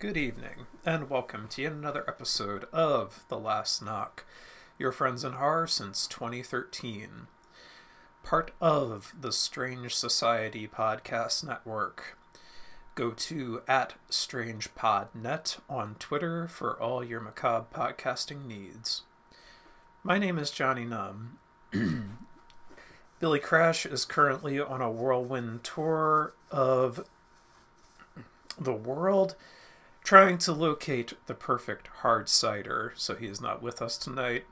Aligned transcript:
Good 0.00 0.16
evening, 0.16 0.66
and 0.84 1.08
welcome 1.08 1.46
to 1.48 1.62
yet 1.62 1.72
another 1.72 2.04
episode 2.06 2.64
of 2.72 3.24
The 3.28 3.38
Last 3.38 3.80
Knock, 3.80 4.26
your 4.76 4.92
friends 4.92 5.22
in 5.24 5.34
horror 5.34 5.68
since 5.68 6.06
2013. 6.08 7.28
Part 8.24 8.50
of 8.60 9.14
the 9.18 9.32
Strange 9.32 9.94
Society 9.94 10.68
Podcast 10.68 11.46
Network. 11.46 12.18
Go 12.96 13.12
to 13.12 13.62
at 13.68 13.94
StrangePodNet 14.10 15.60
on 15.70 15.94
Twitter 16.00 16.48
for 16.48 16.78
all 16.82 17.02
your 17.02 17.20
macabre 17.20 17.66
podcasting 17.72 18.46
needs. 18.46 19.02
My 20.02 20.18
name 20.18 20.38
is 20.38 20.50
Johnny 20.50 20.84
Num. 20.84 21.38
Billy 23.20 23.38
Crash 23.38 23.86
is 23.86 24.04
currently 24.04 24.60
on 24.60 24.82
a 24.82 24.90
whirlwind 24.90 25.62
tour 25.62 26.34
of 26.50 27.06
the 28.58 28.74
world 28.74 29.36
trying 30.04 30.36
to 30.36 30.52
locate 30.52 31.14
the 31.26 31.34
perfect 31.34 31.88
hard 32.02 32.28
cider, 32.28 32.92
so 32.94 33.16
he 33.16 33.26
is 33.26 33.40
not 33.40 33.62
with 33.62 33.80
us 33.80 33.96
tonight. 33.96 34.44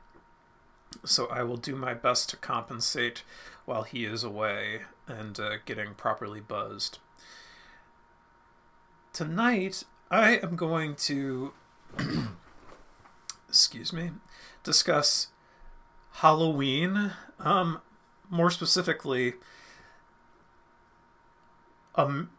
So 1.04 1.26
I 1.26 1.42
will 1.42 1.58
do 1.58 1.76
my 1.76 1.94
best 1.94 2.30
to 2.30 2.36
compensate 2.36 3.22
while 3.66 3.82
he 3.82 4.04
is 4.04 4.24
away 4.24 4.82
and 5.06 5.38
uh, 5.38 5.56
getting 5.64 5.94
properly 5.94 6.40
buzzed. 6.40 6.98
Tonight, 9.12 9.84
I 10.10 10.36
am 10.36 10.56
going 10.56 10.96
to, 10.96 11.52
excuse 13.48 13.92
me, 13.92 14.10
discuss 14.64 15.28
Halloween. 16.12 17.12
Um, 17.38 17.82
more 18.30 18.50
specifically, 18.50 19.34
um, 21.94 22.30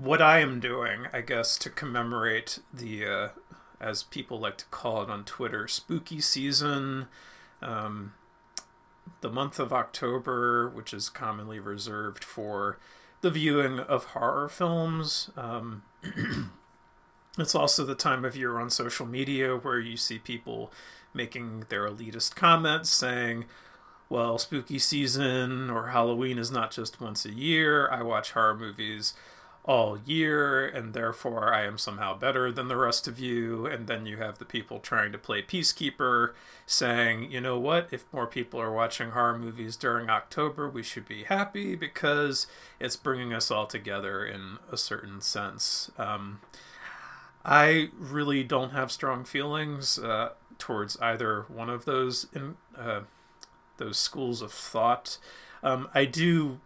what 0.00 0.22
I 0.22 0.38
am 0.38 0.60
doing, 0.60 1.06
I 1.12 1.22
guess, 1.22 1.58
to 1.58 1.70
commemorate 1.70 2.60
the, 2.72 3.04
uh, 3.04 3.28
as 3.80 4.04
people 4.04 4.38
like 4.38 4.56
to 4.58 4.64
call 4.66 5.02
it 5.02 5.10
on 5.10 5.24
Twitter, 5.24 5.66
spooky 5.66 6.20
season, 6.20 7.08
um, 7.60 8.14
the 9.22 9.30
month 9.30 9.58
of 9.58 9.72
October, 9.72 10.68
which 10.68 10.94
is 10.94 11.08
commonly 11.08 11.58
reserved 11.58 12.22
for 12.22 12.78
the 13.22 13.30
viewing 13.30 13.80
of 13.80 14.04
horror 14.04 14.48
films. 14.48 15.30
Um, 15.36 15.82
it's 17.38 17.56
also 17.56 17.84
the 17.84 17.96
time 17.96 18.24
of 18.24 18.36
year 18.36 18.58
on 18.58 18.70
social 18.70 19.06
media 19.06 19.56
where 19.56 19.80
you 19.80 19.96
see 19.96 20.18
people 20.18 20.72
making 21.12 21.64
their 21.70 21.88
elitist 21.88 22.36
comments 22.36 22.90
saying, 22.90 23.46
well, 24.08 24.38
spooky 24.38 24.78
season 24.78 25.70
or 25.70 25.88
Halloween 25.88 26.38
is 26.38 26.52
not 26.52 26.70
just 26.70 27.00
once 27.00 27.24
a 27.24 27.32
year. 27.32 27.90
I 27.90 28.02
watch 28.02 28.32
horror 28.32 28.56
movies 28.56 29.14
all 29.68 29.98
year, 30.06 30.66
and 30.66 30.94
therefore 30.94 31.52
I 31.52 31.66
am 31.66 31.76
somehow 31.76 32.18
better 32.18 32.50
than 32.50 32.68
the 32.68 32.76
rest 32.76 33.06
of 33.06 33.18
you. 33.20 33.66
And 33.66 33.86
then 33.86 34.06
you 34.06 34.16
have 34.16 34.38
the 34.38 34.46
people 34.46 34.78
trying 34.78 35.12
to 35.12 35.18
play 35.18 35.42
peacekeeper 35.42 36.32
saying, 36.64 37.30
you 37.30 37.42
know 37.42 37.58
what, 37.58 37.86
if 37.90 38.10
more 38.10 38.26
people 38.26 38.58
are 38.58 38.72
watching 38.72 39.10
horror 39.10 39.38
movies 39.38 39.76
during 39.76 40.08
October, 40.08 40.70
we 40.70 40.82
should 40.82 41.06
be 41.06 41.24
happy 41.24 41.74
because 41.74 42.46
it's 42.80 42.96
bringing 42.96 43.34
us 43.34 43.50
all 43.50 43.66
together 43.66 44.24
in 44.24 44.56
a 44.72 44.78
certain 44.78 45.20
sense. 45.20 45.90
Um, 45.98 46.40
I 47.44 47.90
really 47.98 48.42
don't 48.44 48.70
have 48.70 48.90
strong 48.90 49.26
feelings 49.26 49.98
uh, 49.98 50.30
towards 50.56 50.96
either 51.00 51.44
one 51.48 51.68
of 51.68 51.84
those 51.84 52.26
in, 52.34 52.56
uh, 52.74 53.00
those 53.76 53.98
schools 53.98 54.40
of 54.40 54.50
thought. 54.50 55.18
Um, 55.62 55.90
I 55.94 56.06
do 56.06 56.60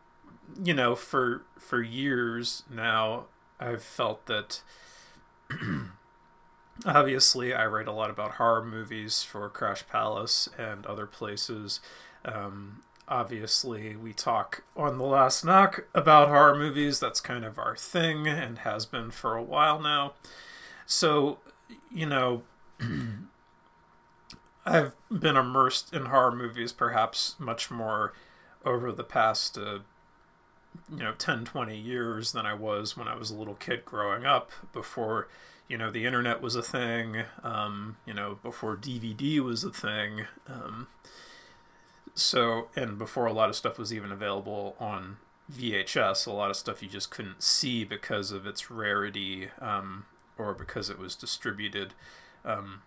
you 0.63 0.75
know, 0.75 0.95
for 0.95 1.43
for 1.59 1.83
years 1.83 2.65
now, 2.71 3.27
I've 3.61 3.83
felt 3.83 4.27
that. 4.27 4.63
obviously, 6.87 7.55
I 7.55 7.67
write 7.67 7.89
a 7.89 7.93
lot 7.93 8.11
about 8.11 8.33
horror 8.33 8.65
movies 8.65 9.23
for 9.23 9.49
Crash 9.49 9.87
Palace 9.89 10.49
and 10.59 10.87
other 10.87 11.07
places. 11.07 11.81
Um, 12.25 12.83
obviously, 13.09 13.97
we 13.97 14.13
talk 14.13 14.65
on 14.77 14.99
the 14.99 15.05
last 15.05 15.45
knock 15.45 15.85
about 15.95 16.29
horror 16.29 16.57
movies. 16.57 16.99
That's 17.01 17.21
kind 17.21 17.45
of 17.45 17.59
our 17.59 17.77
thing 17.77 18.27
and 18.27 18.59
has 18.59 18.87
been 18.87 19.11
for 19.11 19.37
a 19.37 19.43
while 19.43 19.81
now. 19.81 20.15
So, 20.87 21.39
you 21.91 22.07
know. 22.07 22.43
I've 24.65 24.95
been 25.11 25.37
immersed 25.37 25.93
in 25.93 26.07
horror 26.07 26.31
movies 26.31 26.73
perhaps 26.73 27.35
much 27.39 27.69
more 27.69 28.13
over 28.65 28.93
the 28.93 29.03
past 29.03 29.59
uh, 29.59 29.81
you 30.91 31.03
know 31.03 31.13
10 31.13 31.45
20 31.45 31.77
years 31.77 32.33
than 32.33 32.47
i 32.47 32.55
was 32.55 32.97
when 32.97 33.09
i 33.09 33.15
was 33.15 33.31
a 33.31 33.35
little 33.35 33.55
kid 33.55 33.85
growing 33.85 34.25
up 34.25 34.51
before 34.73 35.29
you 35.69 35.79
know 35.79 35.91
the 35.91 36.05
internet 36.05 36.41
was 36.41 36.55
a 36.55 36.63
thing 36.63 37.25
um, 37.43 37.97
you 38.07 38.15
know 38.15 38.39
before 38.43 38.77
dvd 38.77 39.41
was 39.41 39.65
a 39.65 39.71
thing 39.71 40.27
um, 40.49 40.87
so 42.15 42.69
and 42.77 42.99
before 42.99 43.27
a 43.27 43.33
lot 43.33 43.49
of 43.49 43.57
stuff 43.57 43.79
was 43.79 43.93
even 43.93 44.13
available 44.13 44.77
on 44.79 45.17
vhs 45.51 46.27
a 46.27 46.31
lot 46.31 46.51
of 46.51 46.57
stuff 46.57 46.83
you 46.83 46.89
just 46.89 47.11
couldn't 47.11 47.43
see 47.43 47.85
because 47.85 48.31
of 48.31 48.47
its 48.47 48.71
rarity 48.71 49.49
um, 49.61 50.05
or 50.39 50.53
because 50.53 50.91
it 50.91 50.99
was 50.99 51.15
distributed 51.15 51.95
um, 52.45 52.83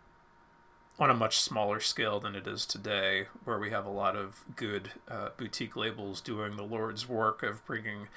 on 0.97 1.09
a 1.09 1.13
much 1.13 1.39
smaller 1.39 1.79
scale 1.79 2.19
than 2.19 2.35
it 2.35 2.47
is 2.47 2.65
today, 2.65 3.25
where 3.43 3.59
we 3.59 3.69
have 3.69 3.85
a 3.85 3.89
lot 3.89 4.15
of 4.15 4.43
good 4.55 4.91
uh, 5.09 5.29
boutique 5.35 5.75
labels 5.75 6.21
doing 6.21 6.55
the 6.55 6.63
Lord's 6.63 7.07
work 7.07 7.43
of 7.43 7.65
bringing 7.65 8.07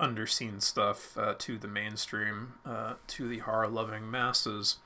underseen 0.00 0.60
stuff 0.60 1.16
uh, 1.16 1.34
to 1.38 1.56
the 1.58 1.68
mainstream, 1.68 2.54
uh, 2.66 2.94
to 3.06 3.28
the 3.28 3.38
horror 3.38 3.68
loving 3.68 4.10
masses. 4.10 4.78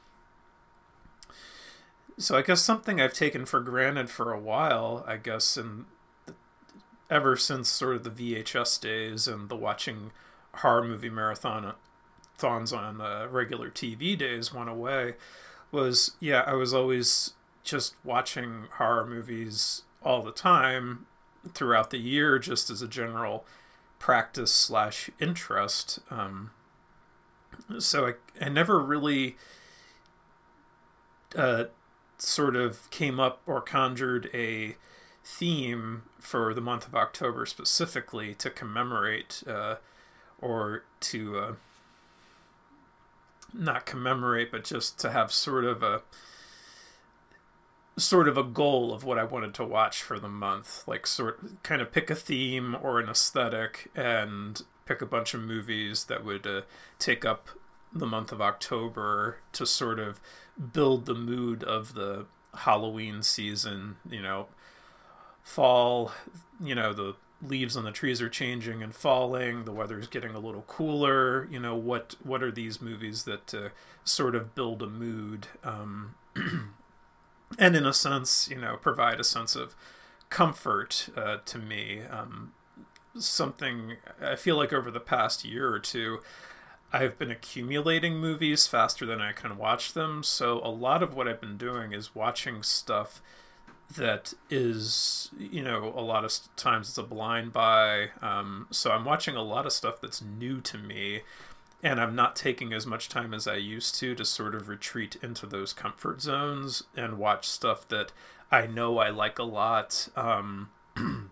So 2.19 2.37
I 2.37 2.43
guess 2.43 2.61
something 2.61 3.01
I've 3.01 3.15
taken 3.15 3.47
for 3.47 3.61
granted 3.61 4.11
for 4.11 4.33
a 4.33 4.41
while, 4.41 5.05
I 5.07 5.17
guess, 5.17 5.57
and 5.57 5.87
ever 7.09 7.37
since 7.37 7.69
sort 7.69 7.97
of 7.97 8.05
the 8.05 8.35
VHS 8.35 8.81
days 8.81 9.27
and 9.27 9.49
the 9.49 9.57
watching 9.57 10.11
horror 10.57 10.85
movie 10.85 11.09
marathon 11.09 11.73
thons 12.37 12.73
on 12.73 13.01
uh, 13.01 13.27
regular 13.31 13.71
TV 13.71 14.19
days 14.19 14.53
went 14.53 14.69
away, 14.69 15.15
was 15.71 16.13
yeah, 16.21 16.43
I 16.47 16.55
was 16.55 16.75
always 16.75 17.33
just 17.69 17.95
watching 18.03 18.65
horror 18.79 19.07
movies 19.07 19.83
all 20.03 20.23
the 20.23 20.33
time 20.33 21.07
throughout 21.53 21.91
the 21.91 21.99
year, 21.99 22.39
just 22.39 22.71
as 22.71 22.83
a 22.83 22.89
general 22.89 23.45
practice 23.99 24.53
slash 24.53 25.11
interest. 25.21 25.99
Um, 26.11 26.51
so 27.79 28.07
I, 28.09 28.45
I 28.45 28.49
never 28.49 28.81
really 28.81 29.37
uh, 31.37 31.65
sort 32.17 32.57
of 32.57 32.91
came 32.91 33.21
up 33.21 33.43
or 33.47 33.61
conjured 33.61 34.31
a 34.33 34.77
theme 35.25 36.03
for 36.19 36.55
the 36.55 36.61
month 36.61 36.87
of 36.87 36.95
October 36.95 37.45
specifically 37.45 38.35
to 38.35 38.49
commemorate 38.49 39.43
uh, 39.47 39.77
or 40.41 40.85
to 41.01 41.39
uh, 41.39 41.53
not 43.53 43.85
commemorate, 43.85 44.51
but 44.51 44.65
just 44.65 44.99
to 45.01 45.11
have 45.11 45.33
sort 45.33 45.65
of 45.65 45.83
a 45.83 46.03
sort 47.99 48.29
of 48.29 48.39
a 48.39 48.43
goal 48.43 48.93
of 48.93 49.05
what 49.05 49.19
I 49.19 49.25
wanted 49.25 49.55
to 49.55 49.65
watch 49.65 50.03
for 50.03 50.19
the 50.19 50.29
month. 50.29 50.87
Like, 50.87 51.07
sort 51.07 51.63
kind 51.63 51.83
of 51.83 51.93
pick 51.93 52.11
a 52.11 52.15
theme 52.15 52.77
or 52.81 53.01
an 53.01 53.09
aesthetic 53.09 53.91
and 53.95 54.63
pick 54.87 55.03
a 55.03 55.07
bunch 55.07 55.35
of 55.35 55.41
movies 55.41 56.05
that 56.05 56.25
would 56.25 56.47
uh, 56.47 56.63
take 56.99 57.25
up 57.25 57.49
the 57.93 58.07
month 58.07 58.33
of 58.33 58.41
October 58.41 59.39
to 59.53 59.67
sort 59.67 59.99
of 59.99 60.21
build 60.73 61.07
the 61.07 61.15
mood 61.15 61.65
of 61.65 61.95
the 61.95 62.27
Halloween 62.55 63.23
season. 63.23 63.97
You 64.09 64.23
know, 64.23 64.47
fall, 65.43 66.13
you 66.63 66.75
know, 66.75 66.93
the 66.93 67.17
leaves 67.41 67.77
on 67.77 67.85
the 67.85 67.93
trees 67.93 68.21
are 68.21 68.29
changing 68.29 68.83
and 68.83 68.95
falling 68.95 69.65
the 69.65 69.73
weather's 69.73 70.09
getting 70.09 70.35
a 70.35 70.41
little 70.41 70.63
cooler 70.63 71.47
you 71.53 71.61
know 71.61 71.77
what 71.77 72.17
what 72.25 72.43
are 72.43 72.51
these 72.51 72.83
movies 72.83 73.23
that 73.23 73.55
uh, 73.55 73.69
sort 74.03 74.35
of 74.35 74.57
build 74.57 74.83
a 74.83 74.89
mood 74.89 75.47
um, 75.63 76.17
and 77.59 77.77
in 77.77 77.87
a 77.87 77.93
sense, 77.93 78.49
you 78.51 78.61
know, 78.61 78.77
provide 78.77 79.21
a 79.21 79.25
sense 79.25 79.57
of 79.57 79.75
comfort 80.31 81.09
uh, 81.17 81.39
to 81.45 81.59
me. 81.59 82.03
Um, 82.11 82.53
something 83.19 83.97
I 84.21 84.37
feel 84.37 84.57
like 84.57 84.73
over 84.73 84.91
the 84.91 85.01
past 85.01 85.45
year 85.45 85.73
or 85.73 85.79
two, 85.79 86.21
I've 86.93 87.19
been 87.19 87.31
accumulating 87.31 88.17
movies 88.17 88.67
faster 88.67 89.05
than 89.07 89.21
I 89.21 89.33
can 89.33 89.57
watch 89.57 89.93
them. 89.93 90.23
So 90.23 90.61
a 90.65 90.71
lot 90.71 91.03
of 91.03 91.15
what 91.15 91.29
I've 91.29 91.41
been 91.41 91.59
doing 91.59 91.93
is 91.93 92.15
watching 92.15 92.63
stuff 92.63 93.21
that 93.97 94.35
is, 94.51 95.31
you 95.39 95.63
know, 95.63 95.93
a 95.97 96.01
lot 96.01 96.25
of 96.25 96.33
times 96.57 96.91
it's 96.91 96.99
a 96.99 97.03
blind 97.03 97.53
buy. 97.53 98.11
Um, 98.21 98.67
so 98.71 98.91
I'm 98.91 99.05
watching 99.05 99.37
a 99.37 99.43
lot 99.43 99.67
of 99.67 99.73
stuff 99.73 100.01
that's 100.01 100.23
new 100.23 100.61
to 100.63 100.79
me 100.79 101.23
and 101.83 102.01
I'm 102.01 102.15
not 102.15 102.35
taking 102.35 102.73
as 102.73 102.87
much 102.87 103.09
time 103.09 103.33
as 103.33 103.47
I 103.47 103.57
used 103.57 103.95
to 103.97 104.15
to 104.15 104.25
sort 104.25 104.55
of 104.55 104.69
retreat 104.69 105.17
into 105.23 105.47
those 105.47 105.73
comfort 105.73 106.21
zones 106.21 106.83
and 106.97 107.19
watch 107.19 107.49
stuff 107.49 107.87
that 107.89 108.13
I 108.51 108.67
know 108.67 108.99
I 108.99 109.11
like 109.11 109.39
a 109.39 109.45
lot. 109.45 110.09
Um, 110.17 110.71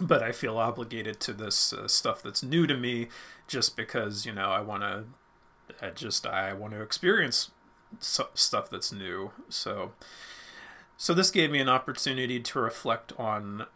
but 0.00 0.22
I 0.22 0.32
feel 0.32 0.58
obligated 0.58 1.20
to 1.20 1.32
this 1.32 1.72
uh, 1.72 1.86
stuff 1.86 2.22
that's 2.22 2.42
new 2.42 2.66
to 2.66 2.76
me 2.76 3.08
just 3.46 3.76
because, 3.76 4.26
you 4.26 4.32
know, 4.32 4.50
I 4.50 4.60
want 4.60 4.82
to 4.82 5.04
I 5.80 5.90
just 5.90 6.26
I 6.26 6.52
want 6.52 6.72
to 6.74 6.82
experience 6.82 7.50
stuff 8.00 8.70
that's 8.70 8.92
new. 8.92 9.32
So, 9.48 9.92
so 10.96 11.14
this 11.14 11.30
gave 11.30 11.50
me 11.50 11.60
an 11.60 11.68
opportunity 11.68 12.40
to 12.40 12.58
reflect 12.58 13.12
on, 13.18 13.66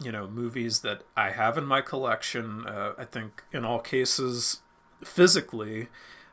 you 0.00 0.12
know, 0.12 0.26
movies 0.26 0.80
that 0.80 1.02
I 1.16 1.30
have 1.30 1.58
in 1.58 1.64
my 1.64 1.80
collection. 1.80 2.66
Uh, 2.66 2.92
I 2.98 3.04
think 3.04 3.44
in 3.52 3.64
all 3.64 3.80
cases, 3.80 4.60
physically, 5.02 5.88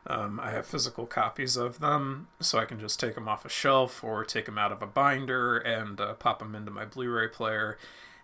um, 0.06 0.38
I 0.38 0.50
have 0.50 0.66
physical 0.66 1.06
copies 1.06 1.56
of 1.56 1.80
them, 1.80 2.28
so 2.40 2.58
I 2.58 2.64
can 2.64 2.78
just 2.78 3.00
take 3.00 3.14
them 3.14 3.28
off 3.28 3.44
a 3.44 3.48
shelf 3.48 4.04
or 4.04 4.24
take 4.24 4.46
them 4.46 4.58
out 4.58 4.72
of 4.72 4.82
a 4.82 4.86
binder 4.86 5.56
and 5.58 6.00
uh, 6.00 6.14
pop 6.14 6.38
them 6.38 6.54
into 6.54 6.70
my 6.70 6.84
Blu-ray 6.84 7.28
player 7.28 7.76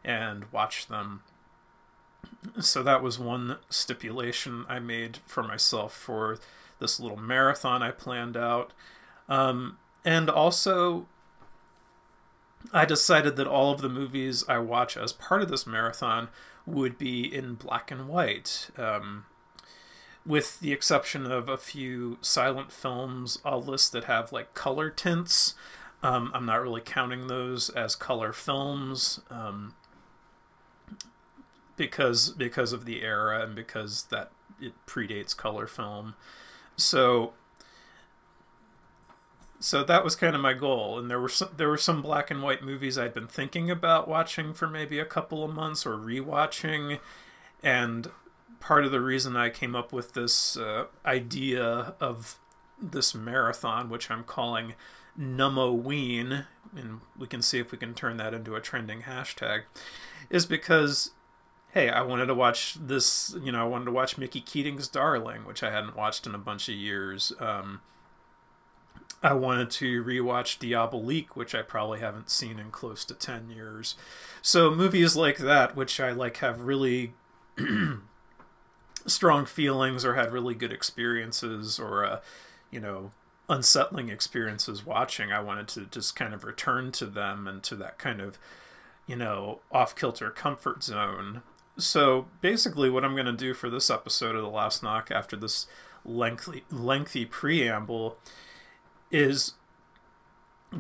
and 0.05 0.45
watch 0.53 0.87
them. 0.87 1.23
So 2.61 2.83
that 2.83 3.03
was 3.03 3.19
one 3.19 3.59
stipulation 3.69 4.65
I 4.69 4.79
made 4.79 5.19
for 5.27 5.43
myself 5.43 5.95
for 5.95 6.39
this 6.79 7.01
little 7.01 7.19
marathon 7.19 7.83
I 7.83 7.91
planned 7.91 8.37
out. 8.37 8.73
Um, 9.29 9.79
and 10.05 10.31
also, 10.31 11.07
I 12.73 12.85
decided 12.85 13.37
that 13.37 13.47
all 13.47 13.73
of 13.73 13.81
the 13.81 13.89
movies 13.89 14.45
I 14.49 14.59
watch 14.59 14.97
as 14.97 15.13
part 15.13 15.43
of 15.43 15.49
this 15.49 15.67
marathon 15.67 16.29
would 16.65 16.97
be 16.97 17.23
in 17.25 17.55
black 17.55 17.91
and 17.91 18.09
white. 18.09 18.71
Um, 18.77 19.25
with 20.25 20.61
the 20.61 20.73
exception 20.73 21.31
of 21.31 21.49
a 21.49 21.59
few 21.59 22.19
silent 22.21 22.73
films, 22.73 23.39
I'll 23.45 23.63
list 23.63 23.93
that 23.93 24.05
have 24.05 24.33
like 24.33 24.55
color 24.55 24.91
tints. 24.91 25.55
Um, 26.03 26.31
I'm 26.35 26.47
not 26.47 26.63
really 26.63 26.81
counting 26.81 27.27
those 27.27 27.71
as 27.71 27.95
color 27.95 28.33
films 28.33 29.21
um, 29.31 29.75
because 31.77 32.31
because 32.31 32.73
of 32.73 32.85
the 32.85 33.03
era 33.03 33.43
and 33.43 33.55
because 33.55 34.05
that 34.11 34.31
it 34.61 34.73
predates 34.87 35.37
color 35.37 35.67
film. 35.67 36.15
So 36.77 37.35
so 39.61 39.85
that 39.85 40.03
was 40.03 40.17
kind 40.17 40.35
of 40.35 40.43
my 40.43 40.55
goal 40.55 40.99
and 40.99 41.09
there 41.09 41.21
were 41.21 41.29
some, 41.29 41.51
there 41.57 41.69
were 41.69 41.79
some 41.79 42.03
black 42.03 42.31
and 42.33 42.43
white 42.43 42.65
movies 42.65 42.99
I'd 42.99 43.15
been 43.15 43.29
thinking 43.29 43.71
about 43.71 44.09
watching 44.09 44.55
for 44.55 44.67
maybe 44.69 44.99
a 44.99 45.05
couple 45.05 45.45
of 45.45 45.55
months 45.55 45.87
or 45.87 45.97
rewatching 45.97 46.99
and 47.63 48.11
part 48.63 48.85
of 48.85 48.93
the 48.93 49.01
reason 49.01 49.37
I 49.37 49.51
came 49.51 49.75
up 49.75 49.93
with 49.93 50.15
this 50.15 50.57
uh, 50.57 50.87
idea 51.05 51.95
of 52.01 52.39
this 52.81 53.15
marathon 53.15 53.91
which 53.91 54.11
I'm 54.11 54.25
calling 54.25 54.75
Numboween 55.19 56.47
and 56.75 57.01
we 57.19 57.27
can 57.27 57.43
see 57.43 57.59
if 57.59 57.73
we 57.73 57.79
can 57.79 57.93
turn 57.93 58.17
that 58.17 58.33
into 58.33 58.55
a 58.55 58.61
trending 58.61 59.03
hashtag 59.03 59.63
is 60.31 60.47
because 60.47 61.11
hey, 61.73 61.89
I 61.89 62.03
wanted 62.03 62.27
to 62.27 62.35
watch 62.35 62.77
this, 62.79 63.35
you 63.43 63.51
know, 63.51 63.63
I 63.63 63.67
wanted 63.67 63.87
to 63.87 63.93
watch 63.93 64.19
Mickey 64.19 64.43
Keating's 64.43 64.89
Darling, 64.89 65.47
which 65.47 65.63
I 65.63 65.71
hadn't 65.71 65.97
watched 65.97 66.27
in 66.27 66.35
a 66.35 66.39
bunch 66.39 66.69
of 66.69 66.75
years. 66.75 67.33
Um, 67.41 67.81
I 69.23 69.33
wanted 69.33 69.71
to 69.73 70.05
rewatch 70.05 70.59
Diabolique, 70.59 71.35
which 71.35 71.55
I 71.55 71.63
probably 71.63 72.01
haven't 72.01 72.29
seen 72.29 72.59
in 72.59 72.71
close 72.71 73.07
to 73.07 73.15
10 73.15 73.51
years. 73.51 73.95
So 74.43 74.71
movies 74.71 75.17
like 75.17 75.39
that, 75.39 75.75
which 75.75 75.99
I 75.99 76.11
like 76.11 76.39
have 76.39 76.61
really 76.61 77.15
strong 79.07 79.47
feelings 79.47 80.05
or 80.05 80.15
had 80.15 80.33
really 80.33 80.55
good 80.55 80.73
experiences 80.73 81.79
or, 81.79 82.05
uh, 82.05 82.21
you 82.71 82.81
know, 82.81 83.11
unsettling 83.49 84.09
experiences 84.09 84.87
watching, 84.87 85.33
I 85.33 85.41
wanted 85.41 85.69
to 85.69 85.87
just 85.87 86.17
kind 86.17 86.33
of 86.33 86.45
return 86.45 86.93
to 86.93 87.07
them 87.07 87.47
and 87.47 87.63
to 87.65 87.77
that 87.77 87.99
kind 87.99 88.21
of, 88.21 88.39
you 89.07 89.17
know, 89.17 89.61
off 89.71 89.95
kilter 89.95 90.31
comfort 90.31 90.83
zone. 90.83 91.43
So 91.77 92.27
basically, 92.41 92.91
what 92.91 93.05
I'm 93.05 93.15
going 93.15 93.27
to 93.27 93.33
do 93.33 93.55
for 93.55 93.71
this 93.71 93.91
episode 93.91 94.37
of 94.37 94.43
The 94.43 94.49
Last 94.49 94.83
Knock 94.83 95.11
after 95.11 95.37
this 95.37 95.67
lengthy, 96.05 96.65
lengthy 96.71 97.25
preamble 97.25 98.17
is 99.11 99.55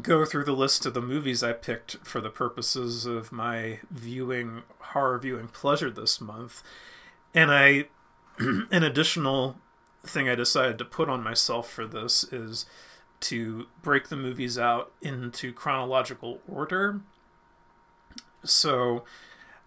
go 0.00 0.24
through 0.24 0.44
the 0.44 0.52
list 0.52 0.86
of 0.86 0.94
the 0.94 1.02
movies 1.02 1.42
I 1.42 1.52
picked 1.52 1.98
for 2.02 2.20
the 2.20 2.30
purposes 2.30 3.04
of 3.04 3.30
my 3.32 3.80
viewing 3.90 4.62
horror 4.78 5.18
viewing 5.18 5.48
pleasure 5.48 5.90
this 5.90 6.20
month. 6.20 6.62
And 7.34 7.50
I 7.50 7.86
an 8.70 8.82
additional 8.82 9.56
thing 10.04 10.28
I 10.28 10.34
decided 10.34 10.78
to 10.78 10.84
put 10.84 11.08
on 11.08 11.22
myself 11.22 11.70
for 11.70 11.86
this 11.86 12.24
is 12.24 12.66
to 13.20 13.66
break 13.82 14.08
the 14.08 14.16
movies 14.16 14.58
out 14.58 14.92
into 15.00 15.52
chronological 15.52 16.40
order. 16.48 17.00
So 18.44 19.04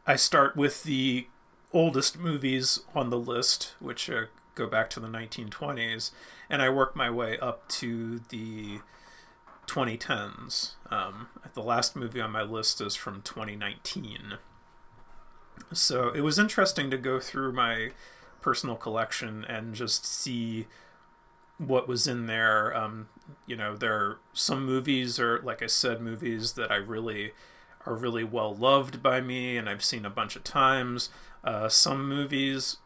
I 0.06 0.18
start 0.18 0.58
with 0.58 0.84
the 0.84 1.28
oldest 1.72 2.18
movies 2.18 2.82
on 2.94 3.10
the 3.10 3.18
list, 3.18 3.74
which 3.80 4.10
uh, 4.10 4.26
go 4.56 4.68
back 4.68 4.90
to 4.92 5.00
the 5.00 5.08
1920s, 5.08 6.12
and 6.50 6.62
I 6.62 6.70
work 6.70 6.96
my 6.96 7.10
way 7.10 7.40
up 7.40 7.68
to 7.70 8.20
the 8.30 8.80
2010s. 9.68 10.72
Um, 10.92 11.28
the 11.54 11.64
last 11.64 11.96
movie 11.96 12.22
on 12.22 12.32
my 12.32 12.44
list 12.44 12.82
is 12.82 12.96
from 12.96 13.22
2019. 13.22 14.36
So 15.74 16.10
it 16.10 16.22
was 16.22 16.38
interesting 16.38 16.92
to 16.92 16.98
go 16.98 17.20
through 17.20 17.54
my 17.54 17.92
personal 18.46 18.76
collection 18.76 19.44
and 19.50 19.74
just 19.74 20.06
see 20.06 20.68
what 21.58 21.88
was 21.88 22.06
in 22.08 22.28
there. 22.28 22.78
Um, 22.78 23.10
you 23.48 23.56
know, 23.56 23.76
there 23.76 23.96
are 23.96 24.20
some 24.34 24.64
movies, 24.68 25.20
or 25.20 25.42
like 25.42 25.64
I 25.64 25.68
said, 25.68 26.00
movies 26.00 26.54
that 26.54 26.72
I 26.72 26.76
really 26.76 27.32
are 27.88 27.96
really 27.96 28.24
well 28.24 28.54
loved 28.54 29.02
by 29.02 29.20
me 29.20 29.58
and 29.58 29.68
I've 29.68 29.84
seen 29.84 30.06
a 30.06 30.12
bunch 30.12 30.36
of 30.36 30.44
times. 30.44 31.10
Uh, 31.44 31.70
some 31.70 32.08
movies 32.08 32.78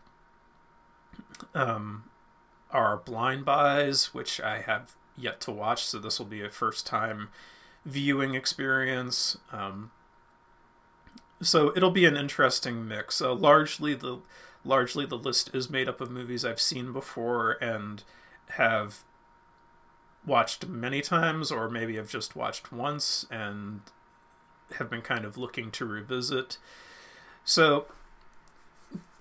um, 1.54 2.06
are 2.72 2.96
blind 2.96 3.44
buys, 3.44 4.14
which 4.14 4.40
I 4.40 4.62
have 4.62 4.96
yet 5.18 5.42
to 5.42 5.52
watch, 5.52 5.84
so 5.84 6.00
this 6.00 6.20
will 6.20 6.26
be 6.26 6.42
a 6.42 6.50
first 6.50 6.88
time 6.88 7.28
viewing 7.84 8.34
experience. 8.34 9.38
Um, 9.52 9.92
so 11.42 11.74
it'll 11.76 11.92
be 11.92 12.06
an 12.06 12.16
interesting 12.16 12.88
mix. 12.88 13.22
Uh, 13.22 13.34
largely 13.34 13.94
the 13.94 14.20
largely 14.64 15.06
the 15.06 15.18
list 15.18 15.54
is 15.54 15.70
made 15.70 15.88
up 15.88 16.02
of 16.02 16.12
movies 16.12 16.44
I've 16.44 16.60
seen 16.60 16.92
before 16.92 17.54
and 17.62 18.04
have 18.52 19.04
watched 20.26 20.68
many 20.68 21.02
times, 21.02 21.52
or 21.52 21.70
maybe 21.70 21.96
have 21.96 22.10
just 22.10 22.36
watched 22.36 22.72
once 22.72 23.26
and 23.32 23.82
have 24.74 24.90
been 24.90 25.02
kind 25.02 25.26
of 25.26 25.38
looking 25.38 25.72
to 25.72 25.86
revisit. 25.86 26.58
So 27.44 27.86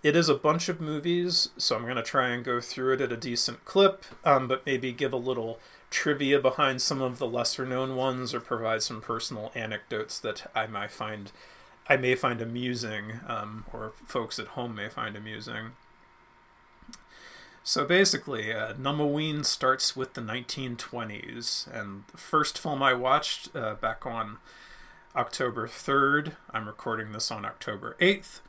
it 0.03 0.15
is 0.15 0.29
a 0.29 0.35
bunch 0.35 0.69
of 0.69 0.81
movies, 0.81 1.51
so 1.57 1.77
I'm 1.77 1.83
going 1.83 1.97
to 1.97 2.03
try 2.03 2.29
and 2.29 2.45
go 2.45 2.61
through 2.61 2.95
it 2.95 3.01
at 3.01 3.13
a 3.13 3.17
decent 3.17 3.65
clip, 3.65 4.05
um, 4.25 4.47
but 4.47 4.67
maybe 4.67 4.93
give 4.93 5.13
a 5.13 5.17
little 5.17 5.59
trivia 5.91 6.39
behind 6.39 6.83
some 6.83 7.01
of 7.01 7.19
the 7.19 7.27
lesser 7.27 7.65
known 7.65 7.97
ones 7.97 8.35
or 8.35 8.41
provide 8.41 8.83
some 8.83 9.01
personal 9.01 9.51
anecdotes 9.55 10.19
that 10.21 10.51
I 10.55 10.67
might 10.67 10.91
find 10.91 11.33
I 11.89 11.97
may 11.97 12.15
find 12.15 12.41
amusing 12.41 13.21
um, 13.27 13.65
or 13.73 13.93
folks 14.07 14.39
at 14.39 14.49
home 14.49 14.75
may 14.75 14.89
find 14.89 15.17
amusing. 15.17 15.73
So 17.69 17.85
basically, 17.85 18.53
uh, 18.53 18.75
Numboween 18.75 19.45
starts 19.45 19.95
with 19.95 20.15
the 20.15 20.23
1920s, 20.23 21.67
and 21.71 22.05
the 22.11 22.17
first 22.17 22.59
film 22.59 22.83
I 22.83 22.95
watched 22.95 23.55
uh, 23.55 23.75
back 23.75 24.07
on 24.07 24.39
October 25.15 25.69
3rd, 25.69 26.33
I'm 26.51 26.67
recording 26.67 27.13
this 27.13 27.31
on 27.31 27.45
October 27.45 27.95
8th, 28.01 28.41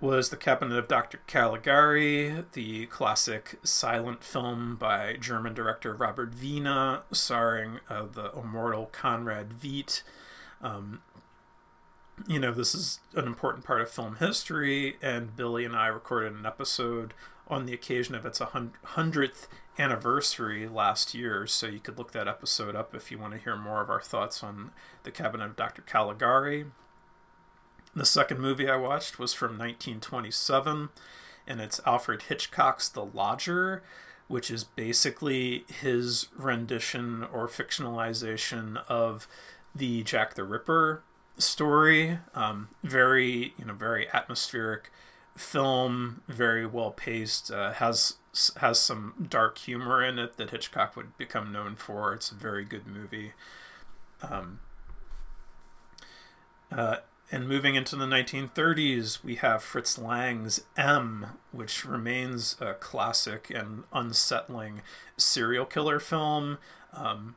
was 0.00 0.30
The 0.30 0.38
Cabinet 0.38 0.78
of 0.78 0.88
Dr. 0.88 1.20
Caligari, 1.26 2.44
the 2.52 2.86
classic 2.86 3.58
silent 3.62 4.24
film 4.24 4.76
by 4.76 5.16
German 5.20 5.52
director 5.52 5.92
Robert 5.92 6.34
Wiene, 6.34 7.02
starring 7.12 7.80
uh, 7.90 8.06
the 8.10 8.32
immortal 8.32 8.86
Conrad 8.86 9.50
Veidt. 9.50 10.02
Um, 10.62 11.02
you 12.26 12.38
know, 12.38 12.52
this 12.52 12.74
is 12.74 13.00
an 13.14 13.26
important 13.26 13.64
part 13.64 13.80
of 13.80 13.90
film 13.90 14.16
history, 14.16 14.96
and 15.02 15.36
Billy 15.36 15.64
and 15.64 15.76
I 15.76 15.86
recorded 15.86 16.32
an 16.32 16.46
episode 16.46 17.14
on 17.48 17.66
the 17.66 17.74
occasion 17.74 18.14
of 18.14 18.24
its 18.24 18.38
100th 18.38 19.48
anniversary 19.78 20.68
last 20.68 21.14
year, 21.14 21.46
so 21.46 21.66
you 21.66 21.80
could 21.80 21.98
look 21.98 22.12
that 22.12 22.28
episode 22.28 22.76
up 22.76 22.94
if 22.94 23.10
you 23.10 23.18
want 23.18 23.32
to 23.32 23.40
hear 23.40 23.56
more 23.56 23.80
of 23.80 23.90
our 23.90 24.00
thoughts 24.00 24.42
on 24.42 24.70
The 25.02 25.10
Cabinet 25.10 25.44
of 25.44 25.56
Dr. 25.56 25.82
Caligari. 25.82 26.66
The 27.94 28.04
second 28.04 28.40
movie 28.40 28.70
I 28.70 28.76
watched 28.76 29.18
was 29.18 29.34
from 29.34 29.58
1927, 29.58 30.90
and 31.46 31.60
it's 31.60 31.80
Alfred 31.84 32.22
Hitchcock's 32.22 32.88
The 32.88 33.04
Lodger, 33.04 33.82
which 34.28 34.50
is 34.50 34.62
basically 34.62 35.64
his 35.68 36.28
rendition 36.36 37.24
or 37.24 37.48
fictionalization 37.48 38.80
of 38.88 39.26
the 39.74 40.04
Jack 40.04 40.34
the 40.34 40.44
Ripper 40.44 41.02
story. 41.40 42.18
Um, 42.34 42.68
very, 42.82 43.54
you 43.58 43.64
know, 43.64 43.74
very 43.74 44.08
atmospheric 44.12 44.90
film, 45.36 46.22
very 46.28 46.66
well 46.66 46.90
paced. 46.90 47.50
Uh, 47.50 47.72
has 47.74 48.16
has 48.58 48.78
some 48.78 49.26
dark 49.28 49.58
humor 49.58 50.04
in 50.04 50.18
it 50.18 50.36
that 50.36 50.50
Hitchcock 50.50 50.96
would 50.96 51.16
become 51.18 51.50
known 51.52 51.74
for. 51.76 52.14
It's 52.14 52.30
a 52.30 52.34
very 52.36 52.64
good 52.64 52.86
movie. 52.86 53.32
Um, 54.22 54.60
uh, 56.70 56.96
And 57.32 57.48
moving 57.48 57.76
into 57.76 57.94
the 57.94 58.06
1930s, 58.06 59.22
we 59.22 59.36
have 59.36 59.62
Fritz 59.62 59.96
Lang's 59.98 60.64
M, 60.76 61.38
which 61.52 61.84
remains 61.84 62.56
a 62.60 62.74
classic 62.74 63.50
and 63.50 63.84
unsettling 63.92 64.82
serial 65.16 65.64
killer 65.64 66.00
film, 66.00 66.58
um, 66.92 67.36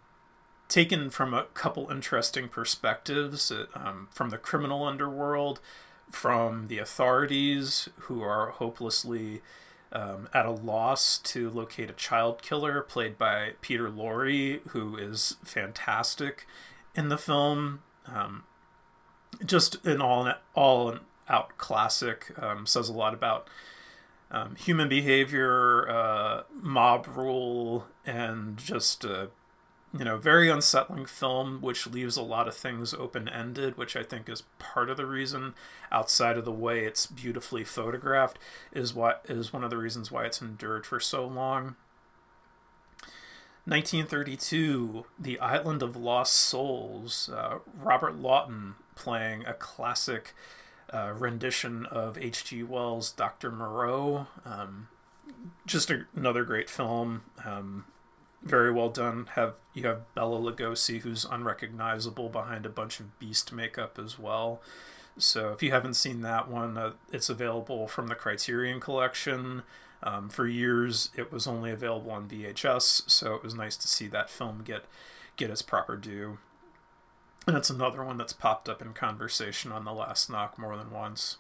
taken 0.73 1.07
from 1.11 1.35
a 1.35 1.43
couple 1.53 1.91
interesting 1.91 2.49
perspectives 2.49 3.51
uh, 3.51 3.67
um, 3.75 4.07
from 4.09 4.31
the 4.31 4.39
criminal 4.39 4.83
underworld, 4.83 5.59
from 6.09 6.67
the 6.67 6.79
authorities 6.79 7.89
who 7.99 8.23
are 8.23 8.49
hopelessly 8.49 9.43
um, 9.91 10.27
at 10.33 10.47
a 10.47 10.51
loss 10.51 11.19
to 11.19 11.51
locate 11.51 11.91
a 11.91 11.93
child 11.93 12.41
killer, 12.41 12.81
played 12.81 13.19
by 13.19 13.51
Peter 13.61 13.87
Lorre, 13.87 14.61
who 14.69 14.97
is 14.97 15.35
fantastic 15.43 16.47
in 16.95 17.09
the 17.09 17.19
film. 17.19 17.83
Um, 18.07 18.43
just 19.45 19.85
an 19.85 20.01
all 20.01 20.33
all 20.55 20.95
out 21.29 21.55
classic. 21.59 22.31
Um, 22.41 22.65
says 22.65 22.89
a 22.89 22.93
lot 22.93 23.13
about 23.13 23.47
um, 24.31 24.55
human 24.55 24.89
behavior, 24.89 25.87
uh, 25.87 26.43
mob 26.51 27.07
rule, 27.15 27.85
and 28.07 28.57
just 28.57 29.05
uh, 29.05 29.27
you 29.97 30.03
know 30.03 30.17
very 30.17 30.49
unsettling 30.49 31.05
film, 31.05 31.61
which 31.61 31.87
leaves 31.87 32.17
a 32.17 32.21
lot 32.23 32.47
of 32.47 32.55
things 32.55 32.93
open 32.93 33.29
ended, 33.29 33.77
which 33.77 33.95
I 33.95 34.03
think 34.03 34.27
is 34.27 34.43
part 34.57 34.89
of 34.89 34.97
the 34.97 35.05
reason. 35.05 35.53
Outside 35.91 36.37
of 36.37 36.45
the 36.45 36.51
way 36.51 36.85
it's 36.85 37.05
beautifully 37.05 37.63
photographed, 37.63 38.39
is 38.71 38.93
what 38.93 39.23
is 39.29 39.53
one 39.53 39.63
of 39.63 39.69
the 39.69 39.77
reasons 39.77 40.11
why 40.11 40.25
it's 40.25 40.41
endured 40.41 40.85
for 40.85 40.99
so 40.99 41.25
long. 41.25 41.75
1932, 43.65 45.05
The 45.17 45.39
Island 45.39 45.81
of 45.81 45.95
Lost 45.95 46.33
Souls. 46.33 47.29
Uh, 47.33 47.59
Robert 47.77 48.21
Laughton 48.21 48.73
playing 48.95 49.45
a 49.45 49.53
classic 49.53 50.33
uh, 50.93 51.13
rendition 51.17 51.85
of 51.85 52.17
H.G. 52.17 52.63
Wells' 52.63 53.11
Dr. 53.11 53.51
Moreau. 53.51 54.27
Um, 54.43 54.89
just 55.65 55.89
a, 55.89 56.05
another 56.13 56.43
great 56.43 56.69
film. 56.69 57.21
Um, 57.45 57.85
very 58.43 58.71
well 58.71 58.89
done. 58.89 59.29
Have 59.35 59.55
you 59.73 59.87
have 59.87 60.13
Bela 60.13 60.39
Lugosi, 60.39 61.01
who's 61.01 61.25
unrecognizable 61.25 62.29
behind 62.29 62.65
a 62.65 62.69
bunch 62.69 62.99
of 62.99 63.17
beast 63.19 63.51
makeup 63.51 63.97
as 63.97 64.19
well. 64.19 64.61
So 65.17 65.51
if 65.51 65.61
you 65.61 65.71
haven't 65.71 65.95
seen 65.95 66.21
that 66.21 66.47
one, 66.47 66.77
uh, 66.77 66.93
it's 67.11 67.29
available 67.29 67.87
from 67.87 68.07
the 68.07 68.15
Criterion 68.15 68.79
Collection. 68.79 69.63
Um, 70.01 70.29
for 70.29 70.47
years, 70.47 71.09
it 71.15 71.31
was 71.31 71.47
only 71.47 71.71
available 71.71 72.11
on 72.11 72.27
VHS, 72.27 73.09
so 73.09 73.35
it 73.35 73.43
was 73.43 73.55
nice 73.55 73.77
to 73.77 73.87
see 73.87 74.07
that 74.07 74.29
film 74.29 74.63
get 74.63 74.85
get 75.37 75.49
its 75.49 75.61
proper 75.61 75.95
due. 75.95 76.39
And 77.47 77.57
it's 77.57 77.69
another 77.69 78.03
one 78.03 78.17
that's 78.17 78.33
popped 78.33 78.69
up 78.69 78.81
in 78.81 78.93
conversation 78.93 79.71
on 79.71 79.85
the 79.85 79.93
last 79.93 80.29
knock 80.29 80.57
more 80.57 80.77
than 80.77 80.91
once. 80.91 81.37